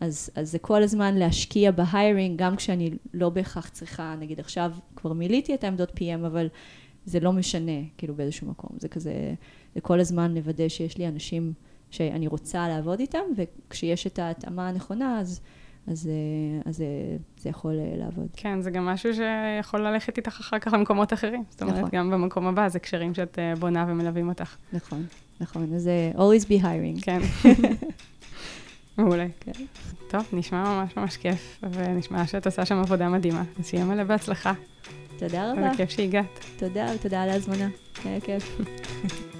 [0.02, 5.14] אז, אז זה כל הזמן להשקיע בהיירינג, גם כשאני לא בהכרח צריכה, נגיד עכשיו כבר
[5.14, 6.48] מילאתי את העמדות PM, אבל
[7.06, 8.70] זה לא משנה, כאילו באיזשהו מקום.
[8.80, 9.34] זה כזה,
[9.76, 11.54] זה כל הזמן לוודא שיש לי אנשים
[11.92, 15.42] שאני רוצה לעבוד איתם, וכשיש את ההתאמה הנכונה, אז...
[15.88, 16.88] אז, אה, אז אה,
[17.38, 18.28] זה יכול אה, לעבוד.
[18.38, 21.44] כן, זה גם משהו שיכול ללכת איתך אחר כך למקומות אחרים.
[21.50, 21.90] זאת אומרת, נכון.
[21.94, 24.56] גם במקום הבא זה קשרים שאת בונה ומלווים אותך.
[24.74, 25.06] נכון,
[25.40, 25.74] נכון.
[25.74, 27.02] אז always be hiring.
[27.02, 27.20] כן.
[28.98, 29.26] מעולה.
[29.40, 29.52] כן.
[30.08, 33.44] טוב, נשמע ממש ממש כיף, ונשמע שאת עושה שם עבודה מדהימה.
[33.60, 34.54] אז שיהיה מלא בהצלחה.
[35.20, 35.72] תודה רבה.
[35.74, 36.46] וכיף שהגעת.
[36.58, 37.68] תודה, ותודה על ההזמנה.
[38.06, 38.58] היה כיף.